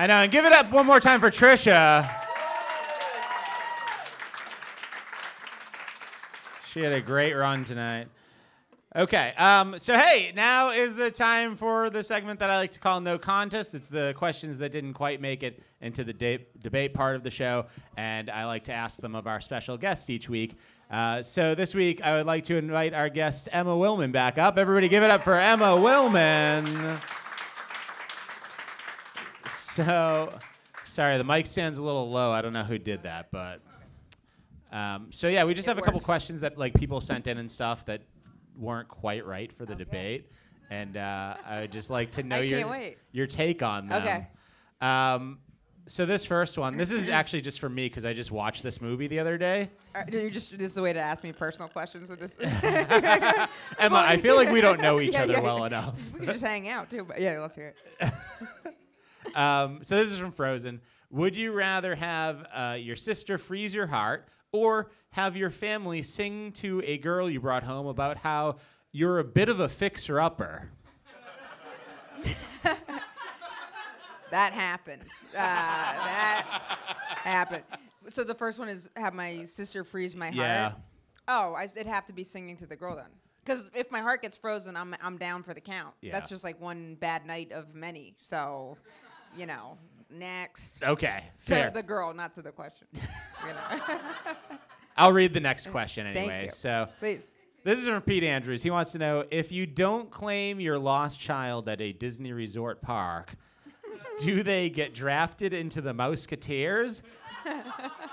[0.00, 0.14] I know.
[0.14, 2.10] And give it up one more time for Trisha.
[6.66, 8.08] She had a great run tonight.
[8.96, 9.34] Okay.
[9.36, 13.02] Um, so, hey, now is the time for the segment that I like to call
[13.02, 13.74] No Contest.
[13.74, 17.30] It's the questions that didn't quite make it into the de- debate part of the
[17.30, 17.66] show.
[17.98, 20.56] And I like to ask them of our special guest each week.
[20.90, 24.56] Uh, so, this week, I would like to invite our guest, Emma Willman, back up.
[24.56, 27.02] Everybody give it up for Emma Willman.
[29.84, 30.38] So,
[30.84, 32.30] sorry, the mic stand's a little low.
[32.32, 33.60] I don't know who did that, but.
[34.72, 37.50] Um, so yeah, we just have a couple questions that like people sent in and
[37.50, 38.02] stuff that
[38.56, 40.30] weren't quite right for the debate,
[40.70, 42.98] and uh, I would just like to know I your can't wait.
[43.10, 44.00] your take on them.
[44.02, 44.26] Okay.
[44.80, 45.38] Um,
[45.86, 48.80] so this first one, this is actually just for me because I just watched this
[48.80, 49.70] movie the other day.
[49.92, 52.36] Uh, you just this is a way to ask me personal questions with this.
[52.62, 53.48] Emma,
[54.06, 55.40] I feel like we don't know each Yeah, other yeah.
[55.40, 55.98] well enough.
[56.16, 57.02] We just hang out too.
[57.04, 58.12] But yeah, let's hear it.
[59.34, 60.80] Um, so this is from Frozen.
[61.10, 66.52] Would you rather have uh, your sister freeze your heart or have your family sing
[66.52, 68.56] to a girl you brought home about how
[68.92, 70.70] you're a bit of a fixer-upper?
[74.30, 75.02] That happened.
[75.32, 76.62] Uh, that
[77.24, 77.64] happened.
[78.08, 80.36] So the first one is have my sister freeze my heart.
[80.36, 80.72] Yeah.
[81.28, 83.10] Oh, I, it'd have to be singing to the girl then.
[83.44, 85.94] Because if my heart gets frozen, I'm I'm down for the count.
[86.00, 86.12] Yeah.
[86.12, 88.14] That's just like one bad night of many.
[88.18, 88.76] So,
[89.36, 89.76] you know,
[90.10, 90.82] next.
[90.82, 91.70] Okay, To fair.
[91.70, 92.86] the girl, not to the question.
[94.96, 96.44] I'll read the next question Thank anyway.
[96.44, 96.50] you.
[96.50, 97.32] So Please.
[97.64, 98.62] this is from Pete Andrews.
[98.62, 102.82] He wants to know if you don't claim your lost child at a Disney resort
[102.82, 103.34] park,
[104.22, 107.02] do they get drafted into the Mouseketeers,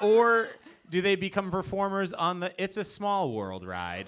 [0.02, 0.50] or
[0.90, 4.08] do they become performers on the It's a Small World ride?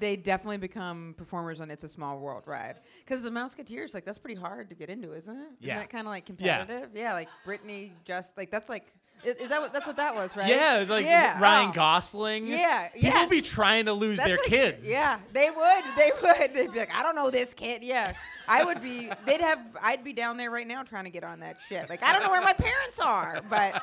[0.00, 2.76] They definitely become performers on It's a Small World ride.
[3.04, 5.48] Because the Mouseketeers, like, that's pretty hard to get into, isn't it?
[5.60, 5.74] Yeah.
[5.74, 6.90] Isn't that kind of like competitive?
[6.94, 7.12] Yeah.
[7.12, 10.48] like Britney just, like, that's like, is that what, that's what that was, right?
[10.48, 11.38] Yeah, it was like yeah.
[11.38, 11.74] Ryan oh.
[11.74, 12.46] Gosling.
[12.46, 13.30] Yeah, People yes.
[13.30, 14.90] be trying to lose That's their like- kids.
[14.90, 15.84] Yeah, they would.
[15.96, 16.54] They would.
[16.54, 17.82] They'd be like, I don't know this kid.
[17.82, 18.14] Yeah,
[18.48, 19.10] I would be.
[19.26, 19.60] They'd have.
[19.82, 21.90] I'd be down there right now trying to get on that shit.
[21.90, 23.82] Like I don't know where my parents are, but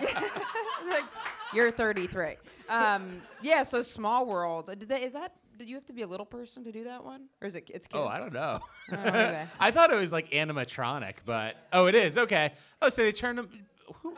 [0.88, 1.04] like
[1.54, 2.36] you're 33.
[2.70, 3.62] Um, yeah.
[3.62, 4.66] So small world.
[4.66, 7.04] Did they, is that did you have to be a little person to do that
[7.04, 8.02] one, or is it it's kids?
[8.02, 8.60] Oh, I don't know.
[8.92, 9.44] Oh, okay.
[9.60, 12.16] I thought it was like animatronic, but oh, it is.
[12.16, 12.54] Okay.
[12.80, 13.50] Oh, so they turned them.
[14.02, 14.16] Who?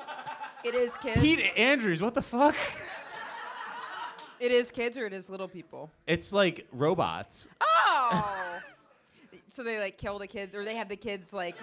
[0.64, 1.20] It is kids.
[1.20, 2.00] Pete Andrews.
[2.00, 2.54] What the fuck?
[4.38, 5.90] It is kids or it is little people.
[6.06, 7.48] It's like robots.
[7.60, 8.60] Oh.
[9.48, 11.56] so they like kill the kids, or they have the kids like.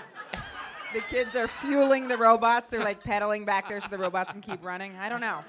[0.91, 2.69] The kids are fueling the robots.
[2.69, 4.95] They're like pedaling back there so the robots can keep running.
[4.99, 5.39] I don't know,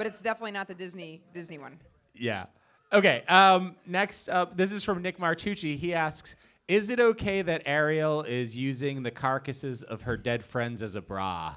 [0.00, 1.78] but it's definitely not the Disney Disney one.
[2.14, 2.46] Yeah.
[2.90, 3.22] Okay.
[3.28, 5.76] Um, next up, this is from Nick Martucci.
[5.76, 6.36] He asks,
[6.68, 11.02] "Is it okay that Ariel is using the carcasses of her dead friends as a
[11.02, 11.54] bra?"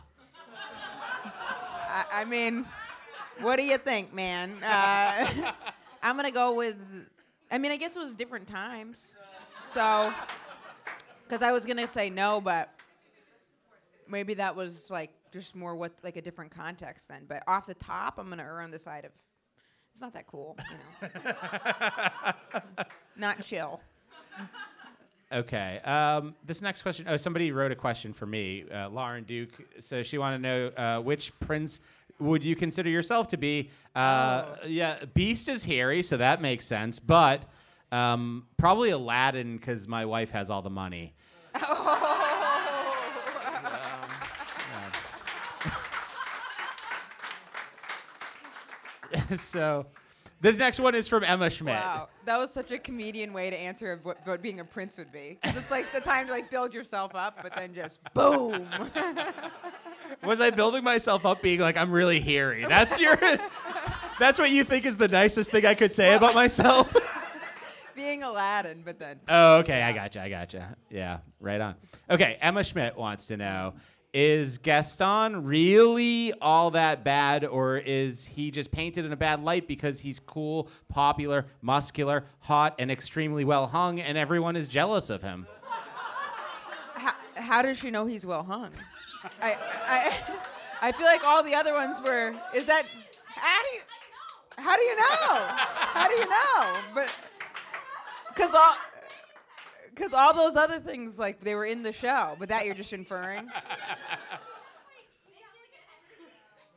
[1.24, 2.66] I, I mean,
[3.40, 4.62] what do you think, man?
[4.62, 5.54] Uh,
[6.04, 6.76] I'm gonna go with.
[7.50, 9.16] I mean, I guess it was different times,
[9.64, 10.14] so.
[11.24, 12.78] Because I was gonna say no, but
[14.10, 17.26] maybe that was like just more what like a different context then.
[17.28, 19.12] But off the top, I'm gonna err on the side of
[19.92, 22.84] it's not that cool, you know.
[23.18, 23.82] not chill.
[25.32, 25.80] Okay.
[25.84, 27.06] Um, this next question.
[27.08, 29.52] Oh, somebody wrote a question for me, uh, Lauren Duke.
[29.80, 31.80] So she wanted to know uh, which prince
[32.20, 33.70] would you consider yourself to be?
[33.96, 37.00] Uh, Yeah, Beast is hairy, so that makes sense.
[37.00, 37.44] But
[37.92, 41.14] um, probably Aladdin because my wife has all the money.
[49.42, 49.86] so
[50.44, 51.76] this next one is from Emma Schmidt.
[51.76, 55.12] Wow, that was such a comedian way to answer what, what being a prince would
[55.12, 55.40] be.
[55.42, 58.68] it's like the time to like build yourself up, but then just boom.
[60.24, 62.66] Was I building myself up being like I'm really hairy?
[62.68, 63.18] That's your
[64.20, 66.94] That's what you think is the nicest thing I could say about myself?
[67.96, 70.76] being Aladdin, but then Oh, okay, I gotcha, I gotcha.
[70.90, 71.76] Yeah, right on.
[72.10, 73.76] Okay, Emma Schmidt wants to know
[74.14, 79.68] Is Gaston really all that bad, or is he just painted in a bad light
[79.68, 85.24] because he's cool, popular, muscular, hot, and extremely well hung, and everyone is jealous of
[85.24, 85.48] him?
[86.94, 88.70] how, how does she know he's well hung?
[89.42, 90.14] I, I,
[90.82, 92.36] I feel like all the other ones were.
[92.54, 92.84] Is that
[93.28, 93.82] how do you
[94.58, 95.04] how do you know?
[95.04, 96.76] How do you know?
[96.94, 97.10] But
[98.28, 98.76] because all
[99.96, 102.94] because all those other things like they were in the show, but that you're just
[102.94, 103.50] inferring.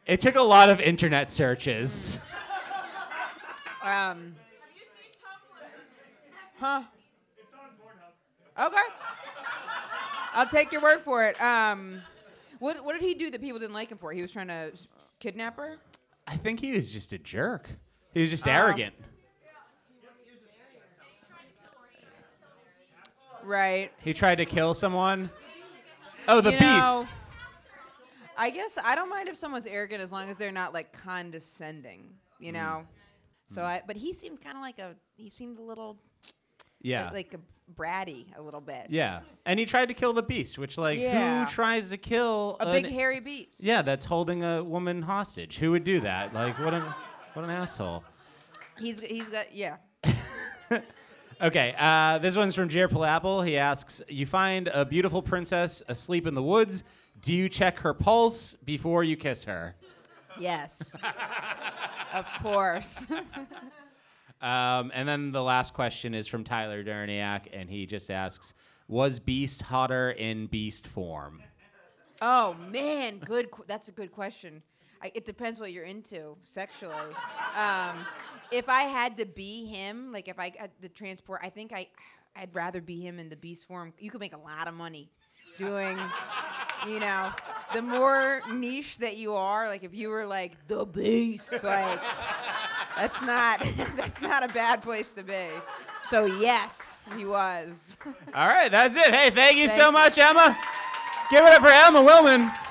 [0.06, 2.20] It took a lot of internet searches.
[3.82, 4.36] Um,
[6.60, 6.82] huh?
[8.56, 8.76] Okay.
[10.32, 11.40] I'll take your word for it.
[11.42, 12.00] Um,
[12.60, 14.12] what what did he do that people didn't like him for?
[14.12, 14.86] He was trying to s-
[15.18, 15.78] kidnap her.
[16.28, 17.68] I think he was just a jerk.
[18.14, 18.50] He was just Oh.
[18.52, 18.94] arrogant.
[23.46, 23.92] Right.
[24.02, 25.30] He tried to kill someone.
[26.28, 26.70] Oh, the you beast.
[26.70, 27.06] know,
[28.36, 32.14] I guess I don't mind if someone's arrogant as long as they're not like condescending.
[32.38, 32.54] You Mm.
[32.54, 32.86] know.
[33.46, 34.94] So I, but he seemed kind of like a.
[35.16, 35.96] He seemed a little.
[36.82, 37.10] Yeah.
[37.12, 37.40] Like a
[37.80, 38.86] bratty a little bit.
[38.90, 41.44] Yeah, and he tried to kill the beast, which like Yeah.
[41.44, 43.60] who tries to kill A an- big hairy beast.
[43.60, 45.58] Yeah, that's holding a woman hostage.
[45.58, 46.34] Who would do that?
[46.34, 46.82] Like what an
[47.34, 48.04] what an asshole.
[48.78, 49.76] He's he's got yeah.
[51.40, 53.46] Okay, uh, this one's from Jer Palapple.
[53.46, 56.82] He asks, "You find a beautiful princess asleep in the woods.
[57.20, 59.74] Do you check her pulse before you kiss her?"
[60.38, 60.94] Yes.
[62.14, 63.04] of course.
[64.40, 68.54] Um, and then the last question is from Tyler Durniak, and he just asks,
[68.88, 71.42] "Was Beast hotter in Beast form?"
[72.22, 73.50] Oh man, good.
[73.50, 74.62] Qu- that's a good question.
[75.02, 76.94] I, it depends what you're into sexually.
[77.54, 78.06] Um,
[78.50, 81.88] if I had to be him, like if I had the transport, I think I,
[82.36, 83.92] I'd rather be him in the beast form.
[83.98, 85.08] You could make a lot of money
[85.58, 85.98] doing,
[86.86, 87.30] you know,
[87.74, 89.68] the more niche that you are.
[89.68, 92.00] Like if you were like the beast, like
[92.96, 93.60] that's not
[93.96, 95.48] that's not a bad place to be.
[96.08, 97.96] So yes, he was.
[98.34, 99.12] All right, that's it.
[99.12, 100.56] Hey, thank you Thank so much, Emma.
[101.30, 102.65] Give it up for Emma Willman.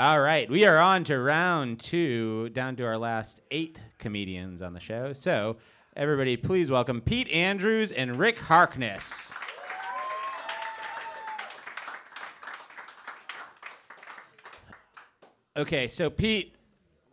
[0.00, 4.72] All right, we are on to round two, down to our last eight comedians on
[4.72, 5.12] the show.
[5.12, 5.58] So,
[5.94, 9.30] everybody, please welcome Pete Andrews and Rick Harkness.
[15.54, 16.54] Okay, so Pete,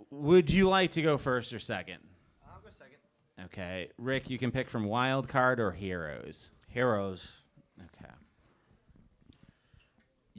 [0.09, 1.99] would you like to go first or second?
[2.47, 2.99] I'll go second.
[3.47, 6.51] Okay, Rick, you can pick from Wild Card or Heroes.
[6.69, 7.41] Heroes.
[7.81, 8.13] Okay.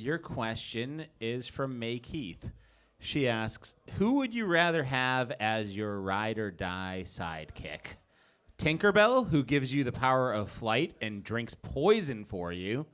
[0.01, 2.53] Your question is from May Keith.
[3.01, 7.97] She asks, "Who would you rather have as your ride or die sidekick?
[8.59, 12.87] Tinkerbell, who gives you the power of flight and drinks poison for you,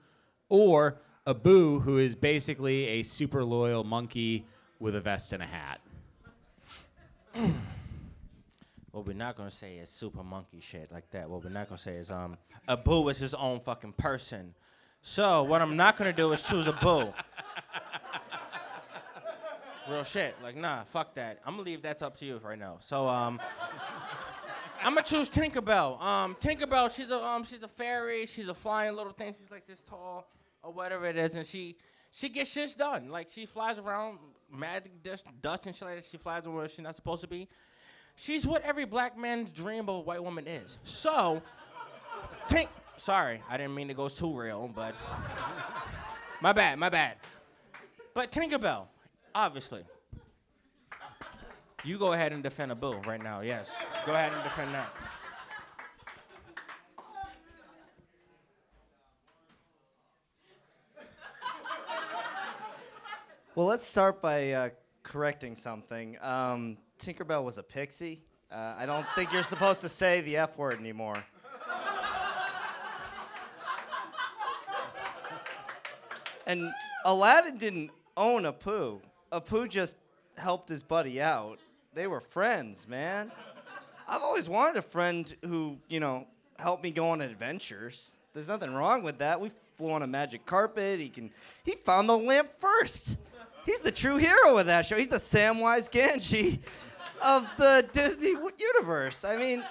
[0.48, 4.46] or Abu, who is basically a super loyal monkey
[4.78, 5.82] with a vest and a hat.
[8.92, 11.28] What we're not gonna say is super monkey shit like that.
[11.28, 14.54] What we're not gonna say is um Abu is his own fucking person.
[15.06, 17.12] So what I'm not gonna do is choose Abu.
[19.90, 20.34] Real shit.
[20.42, 21.40] Like nah, fuck that.
[21.44, 22.78] I'm gonna leave that up to you right now.
[22.80, 23.38] So um
[24.82, 26.00] I'm gonna choose Tinkerbell.
[26.00, 29.66] Um Tinkerbell, she's a um she's a fairy, she's a flying little thing, she's like
[29.66, 30.26] this tall
[30.62, 31.76] or whatever it is, and she
[32.10, 33.10] she gets shit done.
[33.10, 34.18] Like she flies around
[34.50, 36.04] magic dust, dust and shit like that.
[36.06, 37.46] She flies where she's not supposed to be.
[38.16, 40.78] She's what every black man's dream of a white woman is.
[40.82, 41.42] So,
[42.48, 42.68] Tink.
[42.96, 44.94] Sorry, I didn't mean to go too real, but
[46.40, 47.16] my bad, my bad.
[48.14, 48.86] But Tinkerbell,
[49.34, 49.84] obviously.
[51.84, 53.40] You go ahead and defend Abu right now.
[53.40, 53.70] Yes,
[54.06, 54.88] go ahead and defend that.
[63.54, 64.70] Well, let's start by uh,
[65.02, 66.16] correcting something.
[66.20, 68.22] Um, Tinkerbell was a pixie.
[68.50, 71.22] Uh, I don't think you're supposed to say the F word anymore.
[76.54, 76.72] And
[77.04, 79.00] Aladdin didn't own Abu.
[79.32, 79.96] Abu just
[80.38, 81.58] helped his buddy out.
[81.94, 83.32] They were friends, man.
[84.06, 86.28] I've always wanted a friend who, you know,
[86.60, 88.18] helped me go on adventures.
[88.34, 89.40] There's nothing wrong with that.
[89.40, 91.00] We flew on a magic carpet.
[91.00, 91.32] He can
[91.64, 93.16] he found the lamp first.
[93.66, 94.96] He's the true hero of that show.
[94.96, 96.60] He's the Samwise Gamgee
[97.24, 99.24] of the Disney universe.
[99.24, 99.64] I mean,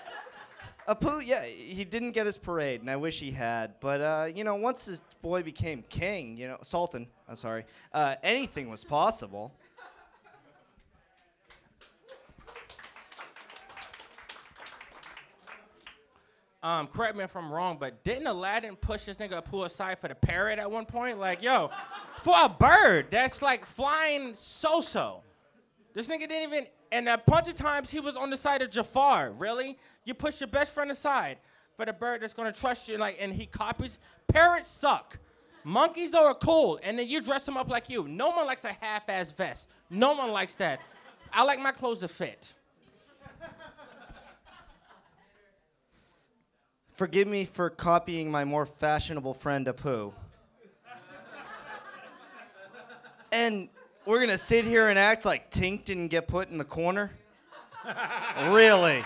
[0.88, 3.80] Abu, yeah, he didn't get his parade, and I wish he had.
[3.80, 7.08] But uh, you know, once his boy became king, you know, Sultan.
[7.28, 7.66] I'm sorry.
[7.94, 9.54] Uh, anything was possible.
[16.62, 20.08] Um, correct me if I'm wrong, but didn't Aladdin push this nigga Abu aside for
[20.08, 21.20] the parrot at one point?
[21.20, 21.70] Like, yo,
[22.24, 25.24] for a bird that's like flying so-so.
[25.94, 26.68] This nigga didn't even.
[26.94, 29.32] And a bunch of times he was on the side of Jafar.
[29.32, 29.80] Really?
[30.06, 31.40] You push your best friend aside
[31.76, 33.98] for the bird that's gonna trust you, like, and he copies.
[34.28, 35.18] Parrots suck.
[35.64, 38.08] Monkeys are cool, and then you dress them up like you.
[38.08, 39.70] No one likes a half-ass vest.
[39.90, 40.82] No one likes that.
[41.32, 42.54] I like my clothes to fit.
[46.92, 50.14] Forgive me for copying my more fashionable friend Abu.
[53.32, 53.68] and
[54.06, 57.12] we're gonna sit here and act like Tink didn't get put in the corner?
[58.50, 59.04] really?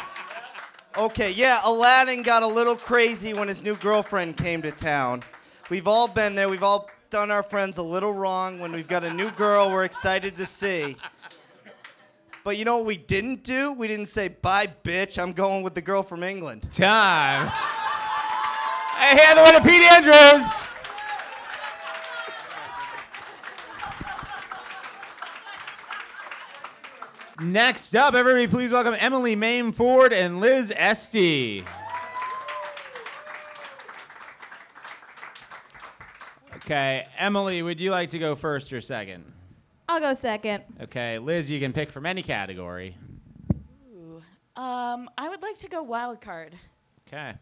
[0.98, 5.24] Okay, yeah, Aladdin got a little crazy when his new girlfriend came to town.
[5.70, 6.50] We've all been there.
[6.50, 9.86] We've all done our friends a little wrong when we've got a new girl we're
[9.86, 10.98] excited to see.
[12.44, 13.74] But you know what we didn't do?
[13.74, 16.68] We didn't say, bye, bitch, I'm going with the girl from England.
[16.72, 17.48] Time.
[18.98, 20.67] Hey, here the winner, Pete Andrews.
[27.40, 31.64] Next up, everybody, please welcome Emily Mame Ford and Liz Esty.
[36.56, 39.24] Okay, Emily, would you like to go first or second?
[39.88, 40.64] I'll go second.
[40.82, 42.98] Okay, Liz, you can pick from any category.
[43.94, 44.22] Ooh,
[44.60, 46.56] Um, I would like to go wild card.
[47.08, 47.36] Okay.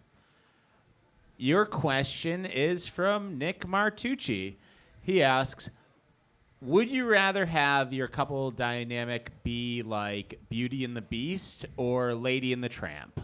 [1.38, 4.56] Your question is from Nick Martucci.
[5.02, 5.70] He asks,
[6.62, 12.54] would you rather have your couple dynamic be like Beauty and the Beast or Lady
[12.54, 13.22] and the Tramp?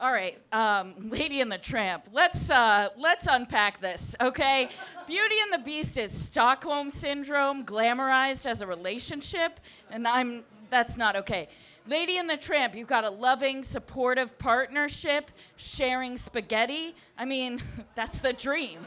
[0.00, 2.08] All right, um, Lady and the Tramp.
[2.12, 4.68] Let's uh, let's unpack this, okay?
[5.06, 9.60] Beauty and the Beast is Stockholm syndrome glamorized as a relationship,
[9.90, 11.48] and I'm that's not okay.
[11.86, 16.94] Lady and the Tramp, you've got a loving, supportive partnership, sharing spaghetti.
[17.18, 17.60] I mean,
[17.94, 18.80] that's the dream.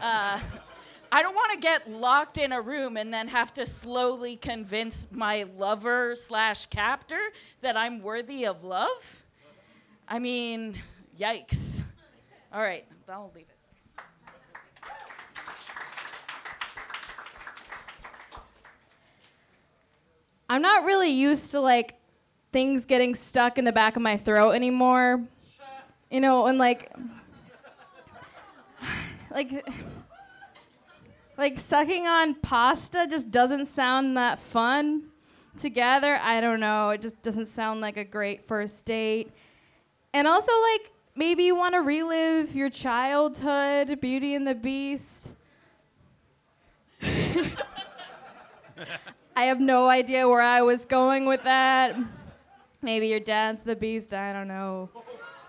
[0.00, 0.40] Uh,
[1.12, 5.08] I don't want to get locked in a room and then have to slowly convince
[5.10, 7.20] my lover slash captor
[7.62, 9.24] that I'm worthy of love.
[10.06, 10.76] I mean,
[11.18, 11.82] yikes.
[12.52, 13.56] All right, I'll leave it.
[20.48, 21.96] I'm not really used to like
[22.52, 25.24] things getting stuck in the back of my throat anymore.
[26.10, 26.92] You know, and like
[29.30, 29.64] like
[31.40, 35.04] like sucking on pasta just doesn't sound that fun
[35.58, 36.20] together.
[36.22, 36.90] I don't know.
[36.90, 39.32] It just doesn't sound like a great first date.
[40.12, 45.28] And also like maybe you want to relive your childhood, Beauty and the Beast.
[49.34, 51.96] I have no idea where I was going with that.
[52.82, 54.12] Maybe your dad's the beast.
[54.12, 54.90] I don't know.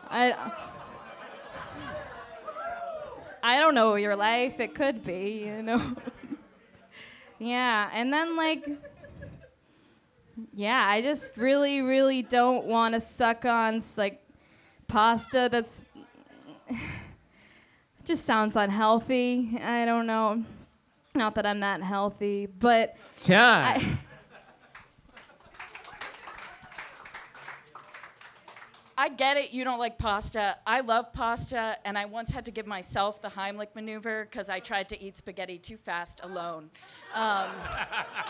[0.09, 0.70] I.
[3.43, 4.59] I don't know your life.
[4.59, 5.81] It could be, you know.
[7.39, 8.67] yeah, and then like,
[10.53, 14.21] yeah, I just really, really don't want to suck on like
[14.87, 15.81] pasta that's
[18.05, 19.59] just sounds unhealthy.
[19.61, 20.43] I don't know.
[21.15, 23.81] Not that I'm that healthy, but Time.
[23.81, 23.99] I,
[29.01, 29.49] I get it.
[29.49, 30.57] You don't like pasta.
[30.67, 34.59] I love pasta, and I once had to give myself the Heimlich maneuver because I
[34.59, 36.69] tried to eat spaghetti too fast alone.
[37.15, 37.49] Um,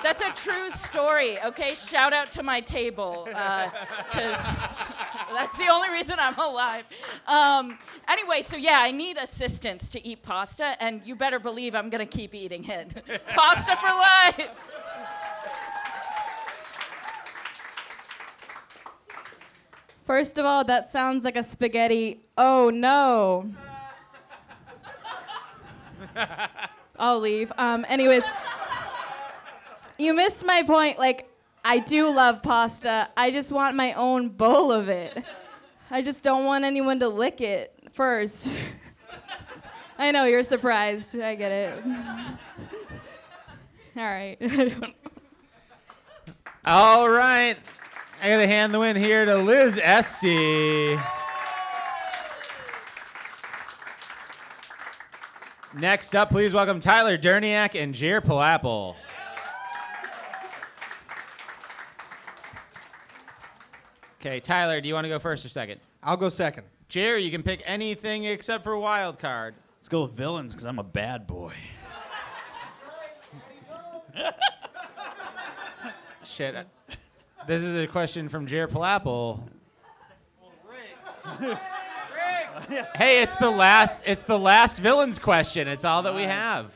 [0.02, 1.38] that's a true story.
[1.42, 3.76] Okay, shout out to my table because
[5.34, 6.86] that's the only reason I'm alive.
[7.28, 11.90] Um, anyway, so yeah, I need assistance to eat pasta, and you better believe I'm
[11.90, 12.88] gonna keep eating it.
[13.28, 14.50] pasta for life.
[20.12, 22.20] First of all, that sounds like a spaghetti.
[22.38, 23.50] Oh no.
[27.00, 27.50] I'll leave.
[27.58, 28.24] Um, anyways,
[29.98, 31.00] you missed my point.
[31.00, 31.30] Like,
[31.64, 33.08] I do love pasta.
[33.16, 35.18] I just want my own bowl of it.
[35.90, 38.50] I just don't want anyone to lick it first.
[39.98, 41.18] I know you're surprised.
[41.18, 41.84] I get it.
[43.96, 44.38] All right.
[46.66, 47.56] All right.
[48.24, 50.96] I got to hand the win here to Liz Esty.
[55.74, 58.96] Next up, please welcome Tyler Derniak and Jer Palapple.
[64.20, 65.82] Okay, Tyler, do you want to go first or second?
[66.04, 66.68] I'll go second.
[66.90, 69.56] Jer, you can pick anything except for wild card.
[69.80, 71.54] Let's go with villains because I'm a bad boy.
[76.24, 76.56] Shit.
[76.56, 76.66] uh,
[77.48, 79.42] This is a question from Jer Palapple.
[82.96, 85.68] hey, it's the last it's the last villains question.
[85.68, 86.72] It's all that we have.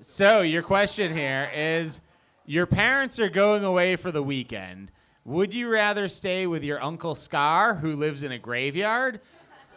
[0.00, 2.00] So, your question here is
[2.46, 4.90] your parents are going away for the weekend.
[5.26, 9.20] Would you rather stay with your uncle Scar who lives in a graveyard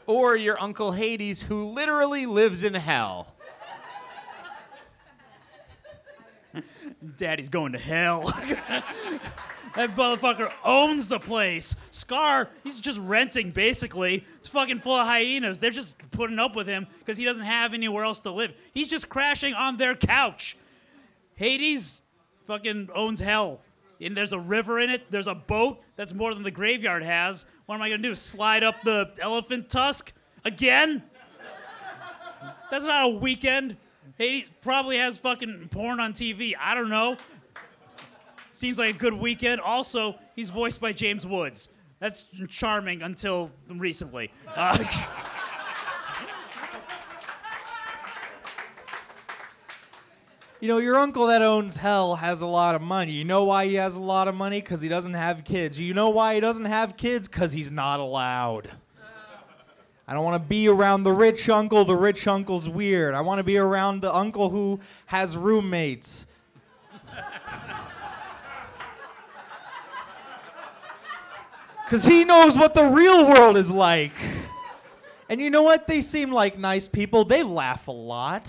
[0.08, 3.36] or your uncle Hades who literally lives in hell?
[7.18, 8.22] Daddy's going to hell.
[9.76, 11.76] that motherfucker owns the place.
[11.92, 14.26] Scar, he's just renting basically.
[14.38, 15.60] It's fucking full of hyenas.
[15.60, 18.54] They're just putting up with him because he doesn't have anywhere else to live.
[18.74, 20.58] He's just crashing on their couch.
[21.36, 22.02] Hades
[22.48, 23.62] fucking owns hell.
[24.02, 25.12] And there's a river in it.
[25.12, 27.46] There's a boat that's more than the graveyard has.
[27.66, 28.16] What am I gonna do?
[28.16, 30.14] Slide up the elephant tusk
[30.46, 31.04] again?
[32.72, 33.78] That's not a weekend.
[34.20, 36.54] Hades probably has fucking porn on TV.
[36.60, 37.16] I don't know.
[38.52, 39.62] Seems like a good weekend.
[39.62, 41.70] Also, he's voiced by James Woods.
[42.00, 44.32] That's charming until recently.
[44.56, 44.78] Uh,
[50.62, 53.14] You know, your uncle that owns hell has a lot of money.
[53.14, 54.60] You know why he has a lot of money?
[54.60, 55.80] Because he doesn't have kids.
[55.80, 57.30] You know why he doesn't have kids?
[57.30, 58.70] Because he's not allowed.
[60.10, 61.86] I don't want to be around the rich uncle.
[61.86, 63.14] The rich uncle's weird.
[63.14, 66.26] I want to be around the uncle who has roommates.
[71.86, 74.12] Because he knows what the real world is like.
[75.28, 75.88] And you know what?
[75.88, 77.26] They seem like nice people.
[77.26, 78.48] They laugh a lot.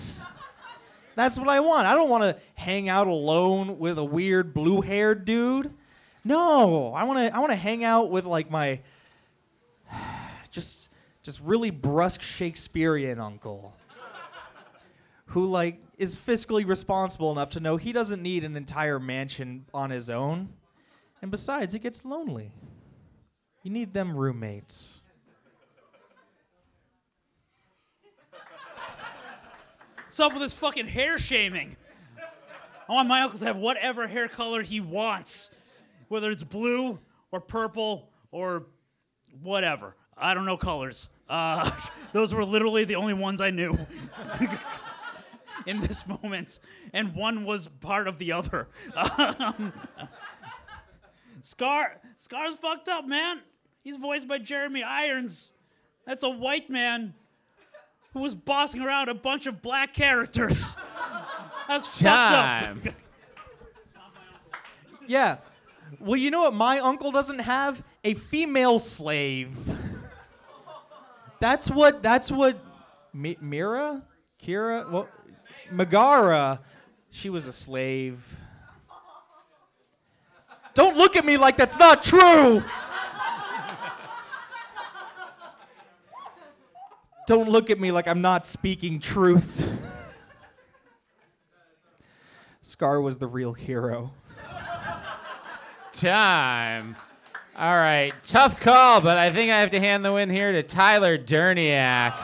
[1.15, 1.87] That's what I want.
[1.87, 5.73] I don't want to hang out alone with a weird blue-haired dude.
[6.23, 8.79] No, I want to I want to hang out with like my
[10.51, 10.87] just
[11.23, 13.75] just really brusque Shakespearean uncle
[15.31, 19.89] who like is fiscally responsible enough to know he doesn't need an entire mansion on
[19.89, 20.49] his own.
[21.21, 22.51] And besides, it gets lonely.
[23.63, 25.01] You need them roommates.
[30.05, 31.77] What's up with this fucking hair shaming?
[32.89, 35.51] I want my uncle to have whatever hair color he wants,
[36.09, 36.99] whether it's blue
[37.31, 38.65] or purple or
[39.41, 39.95] whatever.
[40.21, 41.09] I don't know colors.
[41.27, 41.69] Uh,
[42.13, 43.77] those were literally the only ones I knew
[45.65, 46.59] in this moment,
[46.93, 48.67] and one was part of the other.
[48.95, 49.73] Um,
[51.41, 53.41] Scar, Scar's fucked up, man.
[53.83, 55.53] He's voiced by Jeremy Irons.
[56.05, 57.13] That's a white man
[58.13, 60.75] who was bossing around a bunch of black characters.
[61.67, 62.93] That's fucked up.
[65.07, 65.37] Yeah.
[65.99, 67.83] Well, you know what my uncle doesn't have?
[68.03, 69.57] A female slave.
[71.41, 72.63] That's what that's what
[73.13, 74.03] Mi- Mira?
[74.39, 74.89] Kira?
[74.89, 75.07] Well,
[75.71, 76.59] Megara,
[77.09, 78.37] she was a slave.
[80.75, 82.63] Don't look at me like that's not true.
[87.25, 89.67] Don't look at me like I'm not speaking truth.
[92.61, 94.13] Scar was the real hero.
[95.91, 96.95] time.
[97.57, 100.63] All right, tough call, but I think I have to hand the win here to
[100.63, 102.15] Tyler Derniak.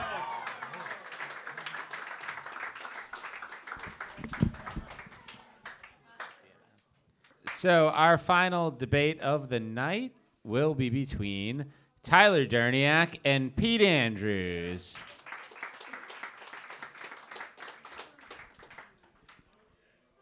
[7.56, 10.12] So our final debate of the night
[10.44, 11.66] will be between
[12.02, 14.96] Tyler Derniak and Pete Andrews.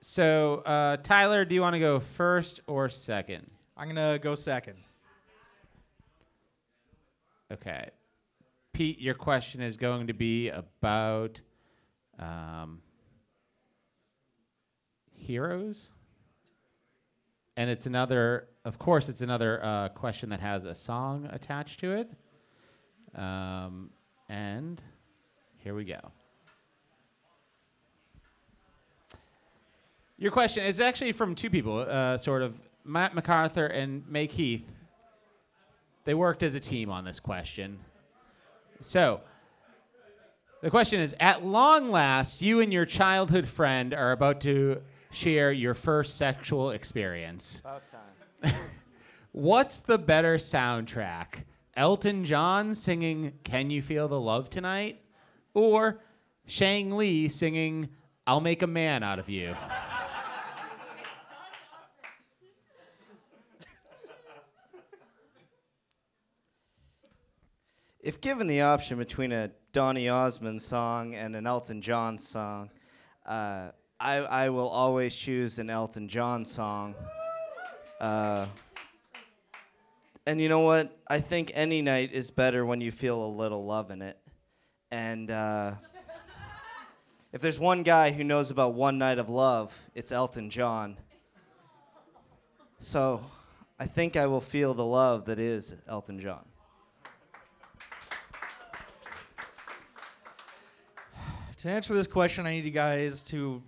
[0.00, 3.50] So, uh, Tyler, do you want to go first or second?
[3.76, 4.78] I'm gonna go second.
[7.52, 7.90] Okay.
[8.72, 11.40] Pete, your question is going to be about
[12.18, 12.82] um,
[15.14, 15.88] heroes.
[17.56, 21.92] And it's another, of course, it's another uh, question that has a song attached to
[21.92, 22.10] it.
[23.18, 23.90] Um,
[24.28, 24.82] and
[25.58, 26.00] here we go.
[30.18, 34.76] Your question is actually from two people, uh, sort of Matt MacArthur and May Keith.
[36.06, 37.80] They worked as a team on this question.
[38.80, 39.20] So,
[40.62, 44.80] the question is At long last, you and your childhood friend are about to
[45.10, 47.60] share your first sexual experience.
[47.60, 48.54] About time.
[49.32, 51.44] What's the better soundtrack?
[51.76, 55.02] Elton John singing Can You Feel the Love Tonight?
[55.54, 56.00] Or
[56.46, 57.88] Shang Li singing
[58.28, 59.56] I'll Make a Man Out of You?
[68.06, 72.70] If given the option between a Donny Osmond song and an Elton John song,
[73.26, 76.94] uh, I, I will always choose an Elton John song.
[78.00, 78.46] Uh,
[80.24, 80.96] and you know what?
[81.08, 84.16] I think any night is better when you feel a little love in it.
[84.92, 85.72] And uh,
[87.32, 90.96] if there's one guy who knows about one night of love, it's Elton John.
[92.78, 93.24] So
[93.80, 96.44] I think I will feel the love that is Elton John.
[101.60, 103.62] To answer this question, I need you guys to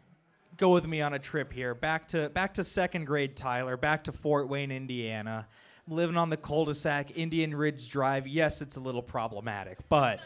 [0.58, 1.74] go with me on a trip here.
[1.74, 5.48] Back to back to second grade Tyler, back to Fort Wayne, Indiana.
[5.86, 8.26] I'm living on the cul-de-sac, Indian Ridge Drive.
[8.26, 10.20] Yes, it's a little problematic, but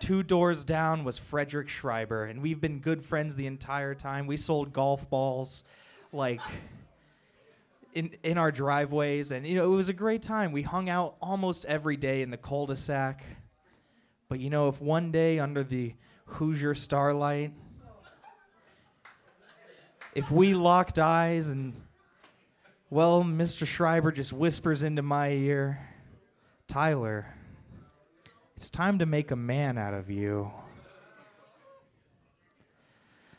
[0.00, 4.26] two doors down was Frederick Schreiber, and we've been good friends the entire time.
[4.26, 5.62] We sold golf balls
[6.12, 6.40] like
[7.94, 10.50] in in our driveways and you know, it was a great time.
[10.50, 13.24] We hung out almost every day in the cul-de-sac.
[14.28, 15.94] But you know, if one day under the
[16.32, 17.52] Hoosier starlight,
[20.14, 21.74] if we locked eyes and,
[22.88, 23.66] well, Mr.
[23.66, 25.88] Schreiber just whispers into my ear,
[26.66, 27.34] Tyler,
[28.56, 30.50] it's time to make a man out of you.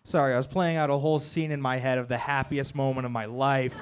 [0.03, 3.05] Sorry, I was playing out a whole scene in my head of the happiest moment
[3.05, 3.75] of my life.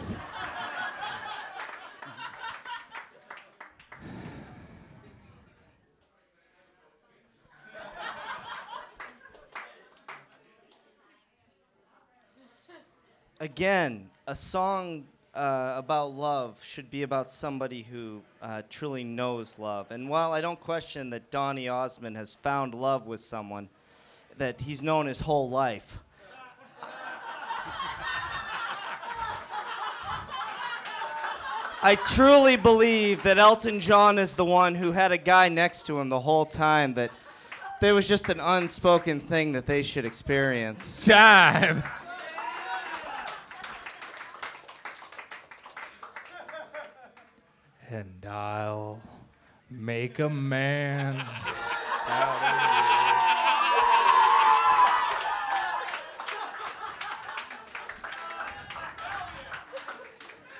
[13.41, 19.91] Again, a song uh, about love should be about somebody who uh, truly knows love.
[19.91, 23.69] And while I don't question that Donny Osmond has found love with someone
[24.37, 25.99] that he's known his whole life,
[31.81, 35.97] I truly believe that Elton John is the one who had a guy next to
[36.01, 37.09] him the whole time that
[37.79, 41.05] there was just an unspoken thing that they should experience.
[41.05, 41.83] Time.
[47.91, 49.01] And I'll
[49.71, 51.15] make a man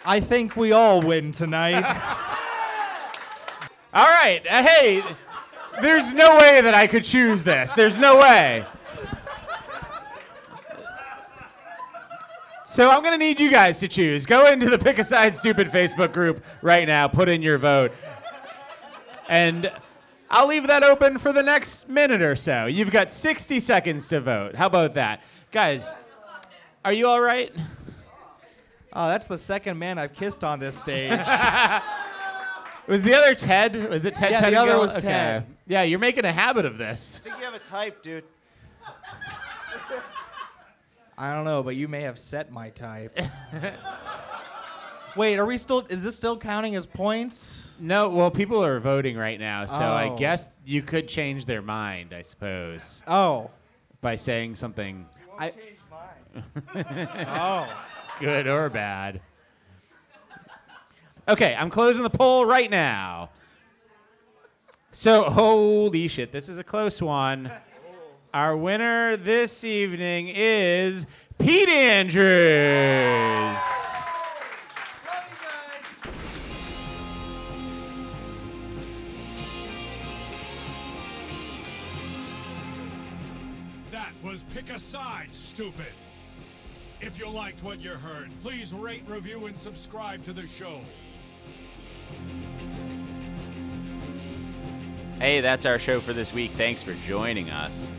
[0.06, 1.84] I think we all win tonight.
[3.94, 4.42] All right.
[4.50, 5.04] uh, hey,
[5.82, 7.72] there's no way that I could choose this.
[7.74, 8.66] There's no way.
[12.80, 14.26] So I'm going to need you guys to choose.
[14.26, 17.10] Go into the Pick a Side Stupid Facebook group right now.
[17.10, 17.92] Put in your vote.
[19.28, 19.70] And
[20.30, 22.68] I'll leave that open for the next minute or so.
[22.68, 24.56] You've got 60 seconds to vote.
[24.56, 25.22] How about that?
[25.52, 25.94] Guys,
[26.86, 27.54] are you all right?
[28.94, 31.20] Oh, that's the second man I've kissed on this stage.
[32.88, 33.90] Was the other Ted?
[33.90, 34.32] Was it Ted?
[34.32, 35.02] Yeah, the other was Okay.
[35.02, 35.46] Ted.
[35.68, 37.22] Yeah, you're making a habit of this.
[37.26, 38.24] I think you have a type, dude.
[41.22, 43.20] I don't know, but you may have set my type.
[45.18, 45.86] Wait, are we still?
[45.90, 47.72] Is this still counting as points?
[47.78, 50.16] No, well, people are voting right now, so I Oh.
[50.16, 53.04] guess you could change their mind, I suppose.
[53.06, 53.52] Oh.
[54.00, 55.06] By saying something
[55.38, 55.52] I.
[57.28, 57.84] oh.
[58.22, 59.20] good or bad.
[61.28, 63.30] Okay, I'm closing the poll right now.
[64.94, 67.52] So, holy shit, this is a close one.
[68.32, 71.08] Our winner this evening is
[71.40, 72.20] Pete Andrews.
[83.90, 85.88] That was Pick a Side, stupid.
[87.02, 90.82] If you liked what you heard, please rate, review, and subscribe to the show.
[95.18, 96.52] Hey, that's our show for this week.
[96.52, 97.90] Thanks for joining us.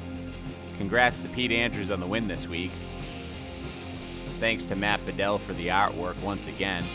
[0.80, 2.70] Congrats to Pete Andrews on the win this week.
[4.38, 6.86] Thanks to Matt Bedell for the artwork once again.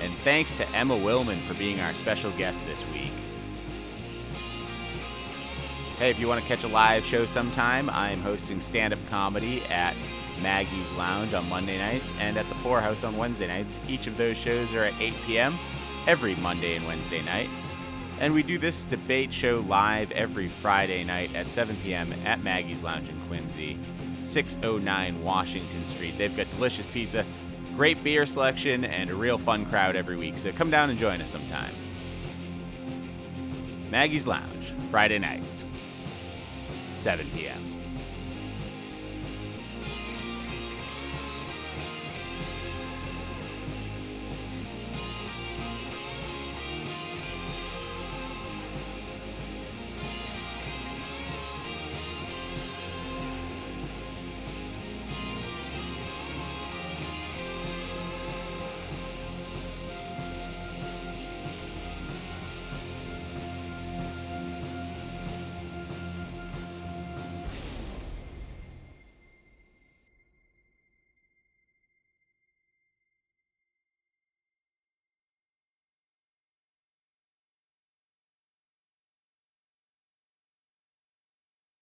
[0.00, 3.12] And thanks to Emma Willman for being our special guest this week.
[5.98, 9.62] Hey, if you want to catch a live show sometime, I'm hosting stand up comedy
[9.66, 9.94] at
[10.40, 13.78] Maggie's Lounge on Monday nights and at the Poorhouse on Wednesday nights.
[13.86, 15.56] Each of those shows are at 8 p.m.
[16.08, 17.48] every Monday and Wednesday night.
[18.20, 22.12] And we do this debate show live every Friday night at 7 p.m.
[22.24, 23.78] at Maggie's Lounge in Quincy,
[24.22, 26.16] 609 Washington Street.
[26.16, 27.24] They've got delicious pizza,
[27.76, 31.20] great beer selection, and a real fun crowd every week, so come down and join
[31.20, 31.74] us sometime.
[33.90, 35.64] Maggie's Lounge, Friday nights,
[37.00, 37.71] 7 p.m.